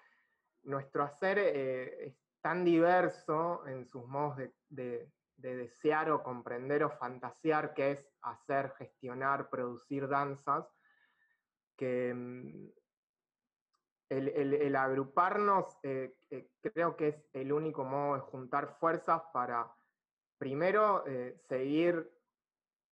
nuestro 0.64 1.04
hacer 1.04 1.40
eh, 1.40 2.16
tan 2.42 2.64
diverso 2.64 3.68
en 3.68 3.86
sus 3.88 4.08
modos 4.08 4.38
de, 4.70 5.12
desear 5.38 6.12
o 6.12 6.24
comprender 6.24 6.84
o 6.86 6.92
fantasear 6.92 7.74
que 7.74 7.92
es 7.92 8.10
hacer, 8.22 8.72
gestionar, 8.78 9.50
producir 9.50 10.08
danzas, 10.08 10.66
que 11.76 12.14
mm, 12.14 12.70
el, 14.10 14.76
agruparnos 14.76 15.78
eh, 15.84 16.16
creo 16.62 16.96
que 16.96 17.10
es 17.10 17.30
el 17.34 17.52
único 17.52 17.84
modo 17.84 18.16
de 18.16 18.22
juntar 18.22 18.78
fuerzas 18.80 19.24
para, 19.34 19.70
primero, 20.38 21.06
eh, 21.08 21.36
seguir 21.48 22.12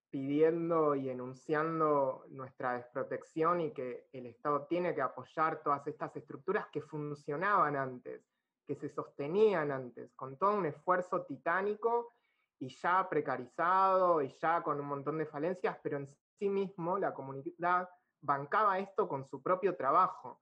pidiendo 0.09 0.95
y 0.95 1.09
enunciando 1.09 2.25
nuestra 2.29 2.73
desprotección 2.73 3.61
y 3.61 3.71
que 3.71 4.07
el 4.13 4.27
Estado 4.27 4.65
tiene 4.67 4.93
que 4.93 5.01
apoyar 5.01 5.63
todas 5.63 5.85
estas 5.87 6.15
estructuras 6.15 6.67
que 6.67 6.81
funcionaban 6.81 7.75
antes 7.75 8.21
que 8.65 8.75
se 8.75 8.89
sostenían 8.89 9.71
antes, 9.71 10.13
con 10.15 10.37
todo 10.37 10.55
un 10.55 10.65
esfuerzo 10.65 11.23
titánico 11.23 12.13
y 12.59 12.69
ya 12.69 13.07
precarizado 13.09 14.21
y 14.21 14.29
ya 14.39 14.63
con 14.63 14.79
un 14.79 14.87
montón 14.87 15.17
de 15.17 15.25
falencias, 15.25 15.77
pero 15.83 15.97
en 15.97 16.07
sí 16.07 16.49
mismo 16.49 16.97
la 16.97 17.13
comunidad 17.13 17.89
bancaba 18.21 18.79
esto 18.79 19.07
con 19.07 19.25
su 19.25 19.41
propio 19.41 19.75
trabajo. 19.75 20.41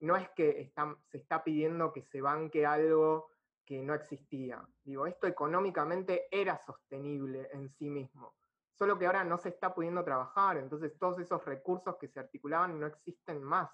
No 0.00 0.16
es 0.16 0.28
que 0.30 0.72
se 1.10 1.18
está 1.18 1.44
pidiendo 1.44 1.92
que 1.92 2.02
se 2.02 2.22
banque 2.22 2.64
algo 2.64 3.30
que 3.64 3.82
no 3.82 3.94
existía. 3.94 4.66
Digo, 4.82 5.06
esto 5.06 5.26
económicamente 5.26 6.28
era 6.30 6.58
sostenible 6.58 7.48
en 7.52 7.68
sí 7.70 7.88
mismo, 7.88 8.34
solo 8.72 8.98
que 8.98 9.06
ahora 9.06 9.24
no 9.24 9.38
se 9.38 9.50
está 9.50 9.74
pudiendo 9.74 10.04
trabajar, 10.04 10.56
entonces 10.56 10.98
todos 10.98 11.18
esos 11.18 11.44
recursos 11.44 11.96
que 11.96 12.08
se 12.08 12.20
articulaban 12.20 12.80
no 12.80 12.86
existen 12.86 13.42
más. 13.42 13.70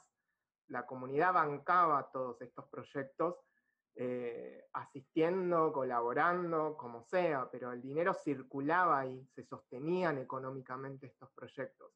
La 0.69 0.85
comunidad 0.85 1.33
bancaba 1.33 2.11
todos 2.11 2.43
estos 2.43 2.67
proyectos 2.67 3.37
eh, 3.99 4.69
asistiendo, 4.75 5.73
colaborando, 5.73 6.77
como 6.77 7.03
sea, 7.03 7.49
pero 7.51 7.73
el 7.73 7.81
dinero 7.81 8.13
circulaba 8.13 9.07
y 9.07 9.25
se 9.29 9.43
sostenían 9.43 10.19
económicamente 10.19 11.07
estos 11.07 11.31
proyectos. 11.31 11.93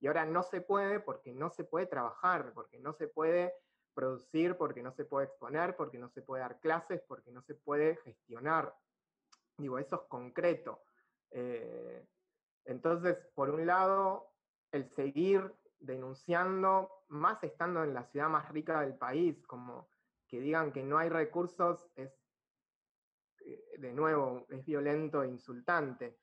Y 0.00 0.08
ahora 0.08 0.26
no 0.26 0.42
se 0.42 0.60
puede 0.60 0.98
porque 0.98 1.32
no 1.32 1.50
se 1.50 1.62
puede 1.62 1.86
trabajar, 1.86 2.52
porque 2.52 2.80
no 2.80 2.92
se 2.92 3.06
puede 3.06 3.54
producir, 3.96 4.56
porque 4.58 4.82
no 4.82 4.92
se 4.92 5.06
puede 5.06 5.26
exponer, 5.26 5.74
porque 5.74 5.98
no 5.98 6.10
se 6.10 6.20
puede 6.20 6.42
dar 6.42 6.60
clases, 6.60 7.00
porque 7.08 7.32
no 7.32 7.40
se 7.40 7.54
puede 7.54 7.96
gestionar. 7.96 8.74
Digo, 9.56 9.78
eso 9.78 9.96
es 9.96 10.08
concreto. 10.08 10.82
Eh, 11.30 12.06
entonces, 12.66 13.16
por 13.34 13.48
un 13.48 13.64
lado, 13.66 14.34
el 14.70 14.86
seguir 14.90 15.50
denunciando, 15.80 17.04
más 17.08 17.42
estando 17.42 17.84
en 17.84 17.94
la 17.94 18.04
ciudad 18.04 18.28
más 18.28 18.50
rica 18.50 18.82
del 18.82 18.96
país, 18.96 19.42
como 19.46 19.88
que 20.28 20.40
digan 20.40 20.72
que 20.72 20.82
no 20.82 20.98
hay 20.98 21.08
recursos 21.08 21.88
es, 21.94 22.12
eh, 23.46 23.78
de 23.78 23.92
nuevo, 23.94 24.46
es 24.50 24.62
violento 24.66 25.22
e 25.22 25.28
insultante. 25.28 26.18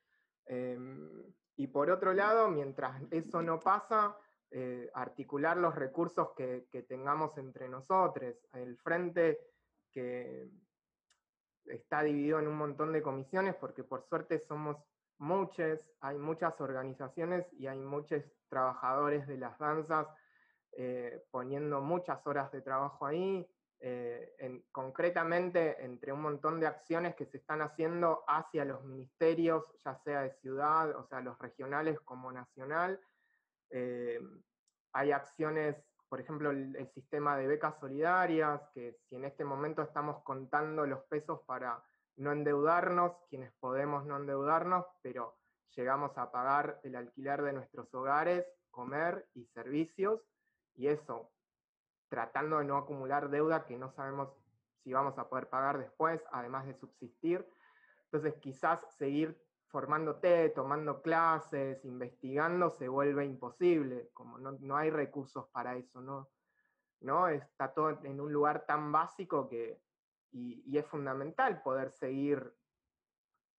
Em, 0.46 1.24
y 1.56 1.66
por 1.66 1.90
otro 1.90 2.12
lado, 2.12 2.48
mientras 2.50 3.02
eso 3.10 3.42
no 3.42 3.58
pasa, 3.58 4.16
eh, 4.56 4.88
articular 4.94 5.56
los 5.56 5.74
recursos 5.74 6.28
que, 6.36 6.68
tengamos 6.88 7.36
entre 7.38 7.68
nosotros. 7.68 8.36
El 8.52 8.76
frente 8.76 9.40
que 9.90 10.48
está 11.66 12.04
dividido 12.04 12.38
en 12.38 12.46
un 12.46 12.56
montón 12.56 12.92
de 12.92 13.02
comisiones, 13.02 13.56
porque 13.56 13.82
por 13.82 14.04
suerte 14.04 14.38
somos 14.38 14.76
muchos, 15.18 15.80
hay 16.00 16.18
muchas 16.18 16.60
organizaciones 16.60 17.52
y 17.54 17.66
hay 17.66 17.80
muchos 17.80 18.22
trabajadores 18.48 19.26
de 19.26 19.38
las 19.38 19.58
danzas 19.58 20.06
eh, 20.70 21.24
poniendo 21.32 21.80
muchas 21.80 22.24
horas 22.24 22.52
de 22.52 22.60
trabajo 22.60 23.06
ahí, 23.06 23.44
eh, 23.80 24.62
concretamente 24.70 25.84
entre 25.84 26.12
un 26.12 26.22
montón 26.22 26.60
de 26.60 26.68
acciones 26.68 27.16
que 27.16 27.26
se 27.26 27.38
están 27.38 27.60
haciendo 27.60 28.22
hacia 28.28 28.64
los 28.64 28.84
ministerios, 28.84 29.64
ya 29.84 29.96
sea 29.96 30.22
de 30.22 30.30
ciudad, 30.34 30.94
o 30.94 31.02
sea, 31.08 31.20
los 31.22 31.36
regionales 31.40 31.98
como 31.98 32.30
nacional. 32.30 33.00
Eh, 33.70 34.20
hay 34.92 35.12
acciones, 35.12 35.76
por 36.08 36.20
ejemplo, 36.20 36.50
el, 36.50 36.88
sistema 36.94 37.36
de 37.36 37.46
becas 37.46 37.78
solidarias, 37.80 38.60
que 38.72 38.96
si 39.08 39.16
en 39.16 39.24
este 39.24 39.44
momento 39.44 39.82
estamos 39.82 40.22
contando 40.22 40.86
los 40.86 41.02
pesos 41.04 41.40
para 41.46 41.82
no 42.16 42.32
endeudarnos, 42.32 43.12
quienes 43.28 43.52
podemos 43.54 44.06
no 44.06 44.16
endeudarnos, 44.16 44.86
pero 45.02 45.36
llegamos 45.74 46.16
a 46.16 46.30
pagar 46.30 46.80
el 46.84 46.94
alquiler 46.94 47.42
de 47.42 47.52
nuestros 47.52 47.92
hogares, 47.92 48.46
comer 48.70 49.26
y 49.34 49.46
servicios, 49.46 50.20
y 50.76 50.86
eso 50.88 51.30
tratando 52.08 52.58
de 52.58 52.64
no 52.64 52.76
acumular 52.76 53.28
deuda 53.28 53.64
que 53.64 53.76
no 53.76 53.90
sabemos 53.90 54.28
si 54.84 54.92
vamos 54.92 55.18
a 55.18 55.28
poder 55.28 55.48
pagar 55.48 55.78
después, 55.78 56.22
además 56.30 56.66
de 56.66 56.74
subsistir. 56.74 57.44
Entonces 58.04 58.34
quizás 58.40 58.80
seguir 58.96 59.43
formándote, 59.74 60.50
tomando 60.50 61.02
clases, 61.02 61.84
investigando, 61.84 62.70
se 62.70 62.86
vuelve 62.86 63.24
imposible, 63.24 64.08
como 64.14 64.38
no, 64.38 64.76
hay 64.76 64.88
recursos 64.90 65.48
para 65.48 65.76
eso, 65.76 66.00
¿no? 66.00 66.30
¿no? 67.00 67.26
Está 67.26 67.74
todo 67.74 67.90
en 68.04 68.20
un 68.20 68.32
lugar 68.32 68.66
tan 68.66 68.92
básico 68.92 69.48
que, 69.48 69.82
y, 70.30 70.62
y 70.64 70.78
es 70.78 70.86
fundamental 70.86 71.60
poder 71.60 71.90
seguir 71.90 72.54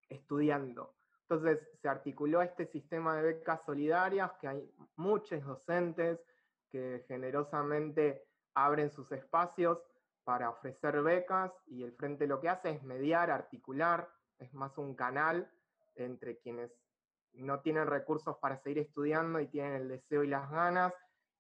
estudiando. 0.08 0.96
Entonces 1.24 1.60
se 1.82 1.90
articuló 1.90 2.42
este 2.42 2.66
sistema 2.66 3.18
de 3.18 3.34
becas 3.34 3.66
solidarias, 3.66 4.32
que 4.40 4.48
hay 4.48 4.74
muchos 4.96 5.44
docentes 5.44 6.22
que 6.70 7.04
generosamente 7.10 8.24
abren 8.54 8.90
sus 8.90 9.12
espacios 9.12 9.80
para 10.24 10.50
ofrecer 10.50 11.02
becas 11.02 11.52
y 11.68 11.84
el 11.84 11.92
Frente 11.92 12.26
lo 12.26 12.40
que 12.40 12.48
hace 12.48 12.70
es 12.70 12.84
mediar, 12.84 13.32
articular, 13.32 14.10
es 14.40 14.54
más 14.54 14.78
un 14.78 14.96
canal 14.96 15.52
entre 15.96 16.38
quienes 16.38 16.72
no 17.34 17.60
tienen 17.62 17.88
recursos 17.88 18.38
para 18.38 18.58
seguir 18.58 18.80
estudiando 18.80 19.40
y 19.40 19.48
tienen 19.48 19.74
el 19.74 19.88
deseo 19.88 20.24
y 20.24 20.28
las 20.28 20.50
ganas 20.50 20.94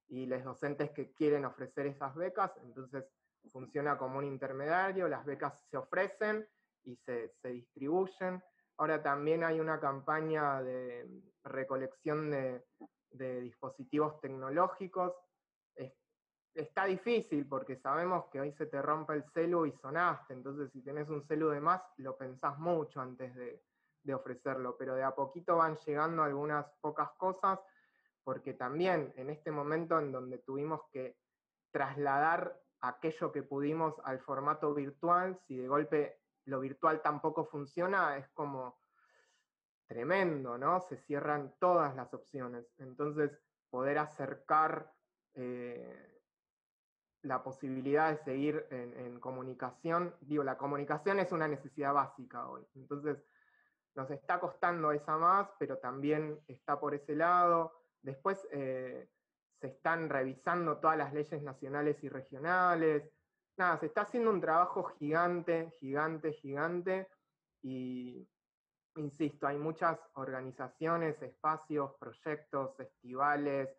y 0.07 0.25
los 0.25 0.43
docentes 0.43 0.91
que 0.91 1.11
quieren 1.13 1.45
ofrecer 1.45 1.87
esas 1.87 2.13
becas, 2.15 2.51
entonces 2.63 3.05
funciona 3.51 3.97
como 3.97 4.17
un 4.17 4.25
intermediario, 4.25 5.07
las 5.07 5.25
becas 5.25 5.53
se 5.69 5.77
ofrecen 5.77 6.47
y 6.83 6.95
se, 6.97 7.33
distribuyen. 7.43 8.43
Ahora 8.77 9.01
también 9.01 9.43
hay 9.43 9.59
una 9.59 9.79
campaña 9.79 10.61
de 10.61 11.09
recolección 11.43 12.31
de, 12.31 12.63
dispositivos 13.41 14.19
tecnológicos. 14.19 15.13
está 16.53 16.85
difícil 16.85 17.47
porque 17.47 17.77
sabemos 17.77 18.25
que 18.31 18.41
hoy 18.41 18.51
se 18.53 18.65
te 18.65 18.81
rompe 18.81 19.13
el 19.13 19.23
celu 19.33 19.65
y 19.65 19.71
sonaste, 19.73 20.33
entonces 20.33 20.71
si 20.71 20.81
tenés 20.81 21.09
un 21.09 21.25
celu 21.27 21.49
de 21.49 21.61
más, 21.61 21.81
lo 21.97 22.17
pensás 22.17 22.57
mucho 22.59 23.01
antes 23.01 23.33
de, 23.35 23.61
de 24.05 24.13
ofrecerlo, 24.13 24.77
pero 24.77 24.95
de 24.95 25.03
a 25.03 25.13
poquito 25.13 25.57
van 25.57 25.75
llegando 25.85 26.23
algunas 26.23 26.65
pocas 26.79 27.09
cosas 27.17 27.59
porque 28.25 28.53
también 28.53 29.13
en 29.17 29.29
este 29.29 29.51
momento 29.51 29.99
en 29.99 30.11
donde 30.11 30.39
tuvimos 30.39 30.81
que 30.91 31.15
trasladar 31.71 32.59
aquello 32.81 33.31
que 33.31 33.43
pudimos 33.43 33.95
al 34.03 34.19
formato 34.19 34.73
virtual, 34.73 35.39
si 35.47 35.55
de 35.55 35.67
golpe 35.67 36.19
lo 36.45 36.59
virtual 36.59 37.01
tampoco 37.01 37.45
funciona, 37.45 38.17
es 38.17 38.27
como 38.29 38.79
tremendo, 39.87 40.57
¿no? 40.57 40.81
Se 40.81 40.97
cierran 40.97 41.53
todas 41.59 41.95
las 41.95 42.13
opciones. 42.13 42.65
Entonces, 42.77 43.31
poder 43.69 43.99
acercar 43.99 44.91
eh, 45.35 46.21
la 47.21 47.43
posibilidad 47.43 48.09
de 48.09 48.23
seguir 48.23 48.65
en, 48.71 48.93
en, 48.99 49.19
comunicación, 49.19 50.15
digo, 50.21 50.43
la 50.43 50.57
comunicación 50.57 51.19
es 51.19 51.31
una 51.31 51.47
necesidad 51.47 51.93
básica 51.93 52.47
hoy. 52.47 52.65
Entonces, 52.75 53.23
nos 53.95 54.09
está 54.11 54.39
costando 54.39 54.91
esa 54.91 55.17
más, 55.17 55.49
pero 55.57 55.77
también 55.77 56.39
está 56.47 56.79
por 56.79 56.93
ese 56.93 57.15
lado 57.15 57.73
Después 58.05 58.47
eh, 58.51 59.09
se 59.59 59.67
están 59.67 60.09
revisando 60.09 60.77
todas 60.77 60.95
las 60.95 61.11
leyes 61.11 61.41
nacionales 61.41 62.03
y 62.03 62.07
regionales. 62.07 63.11
Nada, 63.57 63.79
se 63.79 63.87
está 63.87 64.01
haciendo 64.01 64.29
un 64.29 64.39
trabajo 64.39 64.83
gigante, 64.99 65.71
gigante, 65.79 66.33
gigante. 66.33 67.07
Y, 67.63 68.29
insisto, 68.97 69.47
hay 69.47 69.57
muchas 69.57 69.99
organizaciones, 70.13 71.19
espacios, 71.23 71.95
proyectos, 71.95 72.75
festivales, 72.77 73.75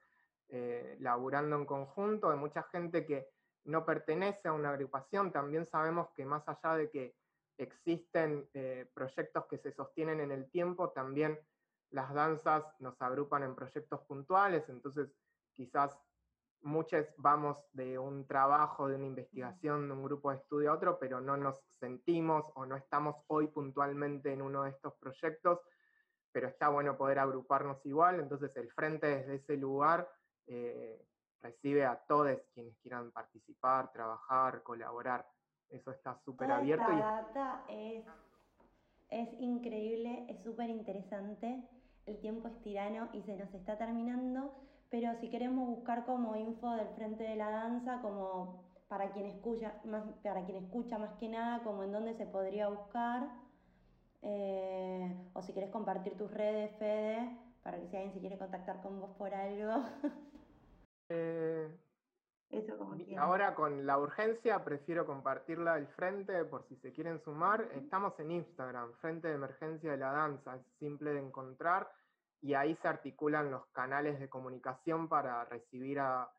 eh, 0.49 0.97
laburando 0.99 1.55
en 1.55 1.67
conjunto. 1.67 2.29
Hay 2.29 2.39
mucha 2.39 2.65
gente 2.65 3.07
que 3.07 3.29
no 3.63 3.85
pertenece 3.87 4.49
a 4.49 4.55
una 4.55 4.71
agrupación. 4.71 5.31
También 5.31 5.67
sabemos 5.67 6.09
que 6.17 6.27
más 6.27 6.43
allá 6.49 6.75
de 6.75 6.91
que 6.91 7.15
existen 7.59 8.49
eh, 8.55 8.89
proyectos 8.95 9.47
que 9.47 9.59
se 9.59 9.73
sostienen 9.73 10.21
en 10.21 10.31
el 10.31 10.51
tiempo, 10.51 10.91
también 10.91 11.39
las 11.91 12.13
danzas 12.13 12.65
nos 12.81 13.01
agrupan 13.01 13.43
en 13.43 13.55
proyectos 13.55 14.01
puntuales, 14.03 14.69
entonces 14.69 15.09
quizás 15.55 15.97
muchos 16.63 17.07
vamos 17.17 17.59
de 17.73 17.99
un 17.99 18.27
trabajo, 18.27 18.89
de 18.89 18.97
una 18.97 19.07
investigación, 19.07 19.89
de 19.89 19.95
un 19.95 20.03
grupo 20.03 20.31
de 20.31 20.39
estudio 20.39 20.71
a 20.71 20.75
otro, 20.75 20.99
pero 20.99 21.21
no 21.21 21.37
nos 21.37 21.63
sentimos 21.71 22.45
o 22.55 22.67
no 22.67 22.77
estamos 22.77 23.17
hoy 23.29 23.47
puntualmente 23.47 24.33
en 24.33 24.43
uno 24.43 24.65
de 24.65 24.71
estos 24.71 24.95
proyectos, 24.95 25.61
pero 26.33 26.49
está 26.49 26.69
bueno 26.69 26.97
poder 26.97 27.19
agruparnos 27.19 27.85
igual, 27.87 28.21
entonces 28.21 28.55
el 28.57 28.71
frente 28.73 29.07
desde 29.07 29.37
ese 29.37 29.57
lugar 29.57 30.11
eh, 30.47 31.07
recibe 31.41 31.85
a 31.85 31.97
todos 32.07 32.39
quienes 32.53 32.77
quieran 32.79 33.13
participar, 33.13 33.93
trabajar, 33.93 34.63
colaborar. 34.63 35.27
Eso 35.71 35.91
está 35.91 36.15
súper 36.25 36.51
abierto. 36.51 36.91
Esta 36.91 36.97
data 36.97 37.65
es, 37.69 38.05
es 39.11 39.29
increíble, 39.41 40.27
es 40.29 40.43
súper 40.43 40.71
interesante 40.71 41.69
el 42.07 42.19
tiempo 42.19 42.49
es 42.49 42.63
tirano 42.63 43.09
y 43.13 43.23
se 43.23 43.37
nos 43.37 43.53
está 43.53 43.77
terminando, 43.77 44.55
pero 44.91 45.13
si 45.21 45.29
queremos 45.29 45.67
buscar 45.69 46.07
como 46.07 46.37
info 46.37 46.71
del 46.73 46.89
frente 46.91 47.25
de 47.25 47.37
la 47.37 47.51
danza, 47.51 48.01
como 48.01 48.65
para 48.89 49.11
quien 49.11 49.27
escucha 49.27 49.75
más, 49.85 50.05
para 50.23 50.45
quien 50.45 50.65
escucha 50.65 50.99
más 50.99 51.13
que 51.19 51.29
nada, 51.29 51.65
como 51.65 51.83
en 51.83 51.93
dónde 51.93 52.15
se 52.15 52.25
podría 52.27 52.69
buscar, 52.69 53.29
eh, 54.23 55.15
o 55.35 55.43
si 55.43 55.53
querés 55.53 55.71
compartir 55.71 56.17
tus 56.17 56.31
redes, 56.31 56.71
Fede, 56.79 57.37
para 57.65 57.79
que 57.81 57.89
si 57.89 57.97
alguien 57.97 58.15
se 58.15 58.21
quiere 58.21 58.39
contactar 58.39 58.81
con 58.81 59.01
vos 59.01 59.11
por 59.19 59.35
algo. 59.35 59.85
Eh, 61.09 61.71
Eso 62.51 62.79
como 62.79 62.97
ahora 63.19 63.55
con 63.55 63.87
la 63.87 63.99
urgencia 63.99 64.65
prefiero 64.65 65.05
compartirla 65.05 65.75
al 65.75 65.89
frente 65.89 66.45
por 66.45 66.65
si 66.69 66.77
se 66.77 66.93
quieren 66.93 67.21
sumar. 67.25 67.69
Estamos 67.75 68.19
en 68.21 68.31
Instagram, 68.31 68.93
Frente 69.01 69.29
de 69.29 69.35
Emergencia 69.35 69.91
de 69.91 69.97
la 69.97 70.13
Danza, 70.13 70.57
es 70.57 70.63
simple 70.79 71.13
de 71.13 71.21
encontrar 71.21 71.91
y 72.41 72.55
ahí 72.55 72.77
se 72.83 72.89
articulan 72.89 73.51
los 73.51 73.67
canales 73.69 74.21
de 74.21 74.29
comunicación 74.29 75.09
para 75.09 75.45
recibir 75.47 75.99
a, 75.99 76.31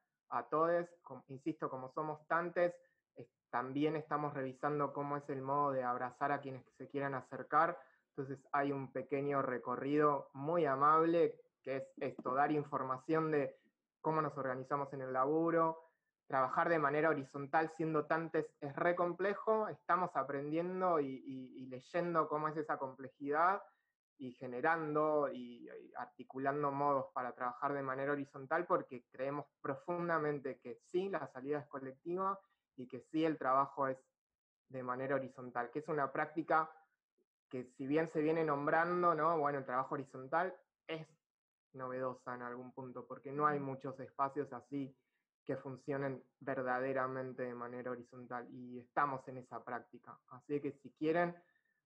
todos. 0.49 0.87
insisto, 1.27 1.69
como 1.69 1.91
somos 1.93 2.25
tantos, 2.27 2.71
también 3.49 3.95
estamos 3.95 4.33
revisando 4.33 4.93
cómo 4.93 5.17
es 5.17 5.29
el 5.29 5.41
modo 5.41 5.71
de 5.71 5.83
abrazar 5.83 6.31
a 6.31 6.39
quienes 6.39 6.63
se 6.77 6.87
quieran 6.87 7.15
acercar. 7.15 7.77
Entonces 8.09 8.39
hay 8.51 8.71
un 8.71 8.91
pequeño 8.91 9.41
recorrido 9.41 10.29
muy 10.33 10.65
amable 10.65 11.39
que 11.63 11.77
es 11.77 11.83
esto, 11.97 12.33
dar 12.33 12.51
información 12.51 13.31
de 13.31 13.57
cómo 14.01 14.21
nos 14.21 14.37
organizamos 14.37 14.91
en 14.93 15.01
el 15.01 15.11
laburo, 15.11 15.86
trabajar 16.27 16.69
de 16.69 16.77
manera 16.77 17.09
horizontal 17.09 17.69
siendo 17.69 18.05
tantes 18.05 18.53
es 18.59 18.75
re 18.75 18.95
complejo, 18.95 19.69
estamos 19.69 20.15
aprendiendo 20.15 20.99
y, 20.99 21.65
leyendo 21.69 22.27
cómo 22.27 22.47
es 22.49 22.57
esa 22.57 22.77
complejidad 22.77 23.61
y 24.17 24.33
generando 24.33 25.29
y, 25.31 25.69
articulando 25.95 26.71
modos 26.71 27.07
para 27.13 27.33
trabajar 27.33 27.73
de 27.73 27.81
manera 27.81 28.11
horizontal 28.11 28.65
porque 28.65 29.05
creemos 29.09 29.45
profundamente 29.61 30.59
que 30.59 30.75
sí, 30.75 31.09
la 31.09 31.27
salida 31.27 31.59
es 31.59 31.67
colectiva 31.67 32.39
y 32.75 32.87
que 32.87 32.99
sí, 32.99 33.23
el 33.25 33.37
trabajo 33.37 33.87
es 33.87 33.97
de 34.69 34.83
manera 34.83 35.15
horizontal, 35.15 35.71
que 35.71 35.79
es 35.79 35.87
una 35.87 36.11
práctica 36.11 36.69
que 37.49 37.63
si 37.63 37.87
bien 37.87 38.07
se 38.07 38.21
viene 38.21 38.43
nombrando, 38.43 39.15
¿no? 39.15 39.37
Bueno, 39.37 39.59
el 39.59 39.65
trabajo 39.65 39.95
horizontal 39.95 40.53
es 40.85 41.07
novedosa 41.71 42.35
en 42.35 42.41
algún 42.41 42.73
punto, 42.73 43.07
porque 43.07 43.31
no 43.31 43.47
hay 43.47 43.59
muchos 43.59 43.97
espacios 44.01 44.51
así 44.51 44.93
que 45.47 45.55
funcionen 45.55 46.21
verdaderamente 46.41 47.43
de 47.43 47.55
manera 47.55 47.91
horizontal 47.91 48.45
y 48.51 48.79
estamos 48.79 49.25
en 49.29 49.37
esa 49.37 49.63
práctica. 49.63 50.19
Así 50.27 50.59
que 50.59 50.73
si 50.73 50.91
quieren, 50.91 51.33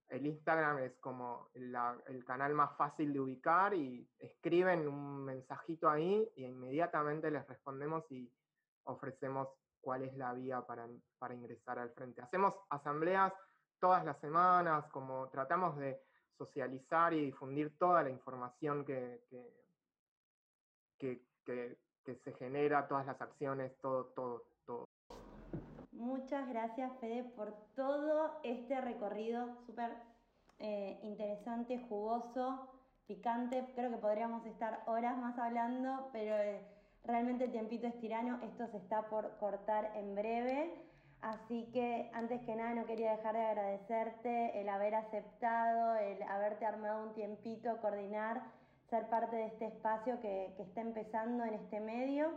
el 0.10 0.26
Instagram 0.26 0.80
es 0.80 0.98
como 0.98 1.52
el 1.54 2.26
canal 2.26 2.56
más 2.56 2.76
fácil 2.76 3.14
de 3.14 3.20
ubicar 3.20 3.76
y 3.76 4.10
escriben 4.18 4.88
un 4.88 5.24
mensajito 5.24 5.88
ahí 5.88 6.28
y 6.36 6.46
inmediatamente 6.46 7.30
les 7.30 7.48
respondemos 7.48 8.04
y 8.12 8.30
ofrecemos 8.86 9.48
cuál 9.80 10.04
es 10.04 10.18
la 10.18 10.34
vía 10.34 10.62
para, 10.66 10.88
para 11.20 11.36
ingresar 11.36 11.78
al 11.78 11.92
frente. 11.92 12.22
Hacemos 12.22 12.56
asambleas 12.72 13.32
todas 13.80 14.04
las 14.04 14.20
semanas, 14.20 14.88
como 14.88 15.30
tratamos 15.30 15.78
de 15.78 16.02
socializar 16.36 17.14
y 17.14 17.26
difundir 17.26 17.78
toda 17.78 18.02
la 18.02 18.10
información 18.10 18.84
que, 18.84 19.24
que, 19.30 19.54
que, 20.98 21.24
que 21.46 21.78
se 22.06 22.34
genera, 22.34 22.88
todas 22.88 23.06
las 23.06 23.22
acciones, 23.22 23.72
todo, 23.82 24.06
todo, 24.16 24.44
todo. 24.66 24.88
Muchas 25.92 26.48
gracias, 26.50 26.92
Fede, 27.00 27.24
por 27.36 27.54
todo 27.76 28.40
este 28.44 28.82
recorrido 28.82 29.56
súper 29.66 29.92
eh, 30.60 31.00
interesante, 31.04 31.80
jugoso, 31.90 32.70
picante. 33.08 33.66
Creo 33.76 33.92
que 33.92 33.98
podríamos 33.98 34.46
estar 34.46 34.84
horas 34.88 35.18
más 35.18 35.38
hablando, 35.38 36.10
pero 36.12 36.36
eh, 36.36 36.66
realmente 37.04 37.46
el 37.46 37.52
tiempito 37.52 37.88
es 37.88 38.00
tirano. 38.00 38.40
Esto 38.44 38.68
se 38.68 38.78
está 38.78 39.04
por 39.10 39.38
cortar 39.38 39.92
en 39.96 40.16
breve. 40.16 40.74
Así 41.22 41.70
que 41.72 42.10
antes 42.14 42.42
que 42.42 42.56
nada 42.56 42.74
no 42.74 42.86
quería 42.86 43.16
dejar 43.16 43.36
de 43.36 43.46
agradecerte 43.46 44.60
el 44.60 44.70
haber 44.70 44.96
aceptado, 44.96 45.96
el 45.98 46.24
haberte 46.24 46.66
armado 46.66 47.04
un 47.04 47.14
tiempito, 47.14 47.78
coordinar 47.78 48.42
ser 48.92 49.08
parte 49.08 49.38
de 49.38 49.46
este 49.46 49.66
espacio 49.68 50.20
que, 50.20 50.54
está 50.60 50.82
empezando 50.82 51.46
en 51.46 51.54
este 51.54 51.80
medio. 51.80 52.30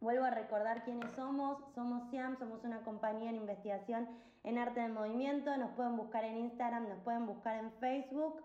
Vuelvo 0.00 0.24
a 0.24 0.30
recordar 0.30 0.84
quiénes 0.84 1.12
somos. 1.12 1.58
Somos 1.74 2.08
SIAM, 2.10 2.38
somos 2.38 2.64
una 2.64 2.82
compañía 2.82 3.28
en 3.28 3.36
investigación 3.36 4.08
en 4.42 4.56
arte 4.56 4.80
de 4.80 4.88
movimiento. 4.88 5.54
Nos 5.58 5.70
pueden 5.72 5.98
buscar 5.98 6.24
en 6.24 6.38
Instagram, 6.38 6.88
nos 6.88 6.98
pueden 7.00 7.26
buscar 7.26 7.58
en 7.58 7.70
Facebook. 7.72 8.42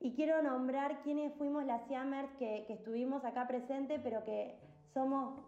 Y 0.00 0.14
quiero 0.14 0.42
nombrar 0.42 1.02
quiénes 1.02 1.32
fuimos 1.34 1.64
las 1.64 1.86
SIAMers 1.86 2.30
que, 2.36 2.66
estuvimos 2.68 3.24
acá 3.24 3.46
presentes, 3.46 4.00
pero 4.02 4.24
que 4.24 4.58
somos 4.92 5.40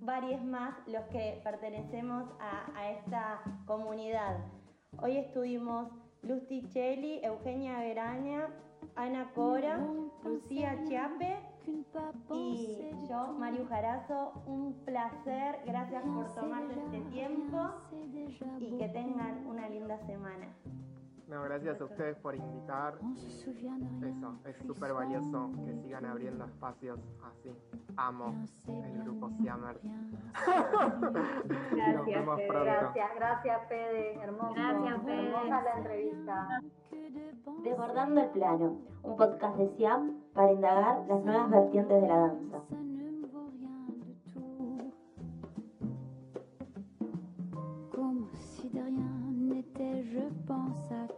varios 0.00 0.42
más 0.42 0.74
los 0.88 1.04
que 1.06 1.40
pertenecemos 1.44 2.28
a, 2.40 2.90
esta 2.90 3.40
comunidad. 3.66 4.38
Hoy 5.00 5.16
estuvimos 5.16 5.92
Luz 6.22 6.44
Tichelli, 6.48 7.24
Eugenia 7.24 7.78
Veraña, 7.78 8.48
Ana 8.94 9.30
Cora, 9.34 9.78
Lucía 10.24 10.78
Chiape 10.84 11.38
y 11.66 13.06
yo, 13.08 13.34
Mario 13.38 13.66
Jarazo. 13.68 14.32
Un 14.46 14.74
placer, 14.84 15.60
gracias 15.66 16.04
por 16.04 16.32
tomarse 16.34 16.74
este 16.84 17.00
tiempo 17.10 17.70
y 18.60 18.78
que 18.78 18.88
tengan 18.88 19.46
una 19.46 19.68
linda 19.68 19.98
semana. 20.06 20.46
No, 21.28 21.42
gracias 21.42 21.80
a 21.80 21.84
ustedes 21.84 22.16
por 22.18 22.36
invitar. 22.36 22.98
Eso, 24.04 24.38
es 24.44 24.56
súper 24.64 24.92
valioso 24.92 25.50
que 25.64 25.74
sigan 25.82 26.06
abriendo 26.06 26.44
espacios 26.44 27.00
así. 27.24 27.50
Amo 27.96 28.34
el 28.68 29.02
grupo 29.04 29.30
Siamer. 29.30 29.80
Gracias, 31.72 32.24
Fede. 32.36 32.64
Gracias, 32.64 33.10
gracias 33.16 33.68
Fede, 33.68 34.20
hermoso. 34.22 34.54
Gracias, 34.54 35.02
Fede. 35.02 35.28
Hermosa 35.28 35.62
la 35.62 35.72
entrevista. 35.78 36.48
Desbordando 37.62 38.20
el 38.20 38.30
plano, 38.30 38.78
un 39.02 39.16
podcast 39.16 39.56
de 39.56 39.68
Siam 39.76 40.20
para 40.34 40.52
indagar 40.52 41.04
las 41.08 41.24
nuevas 41.24 41.50
vertientes 41.50 42.02
de 42.02 42.08
la 42.08 42.18
danza. 42.18 42.58
Comme 47.94 48.28
si 48.34 48.68
de 48.68 48.82
rien 48.82 49.32
n'était, 49.32 50.04
je 50.04 50.20
pense 50.46 50.92
à. 50.92 51.15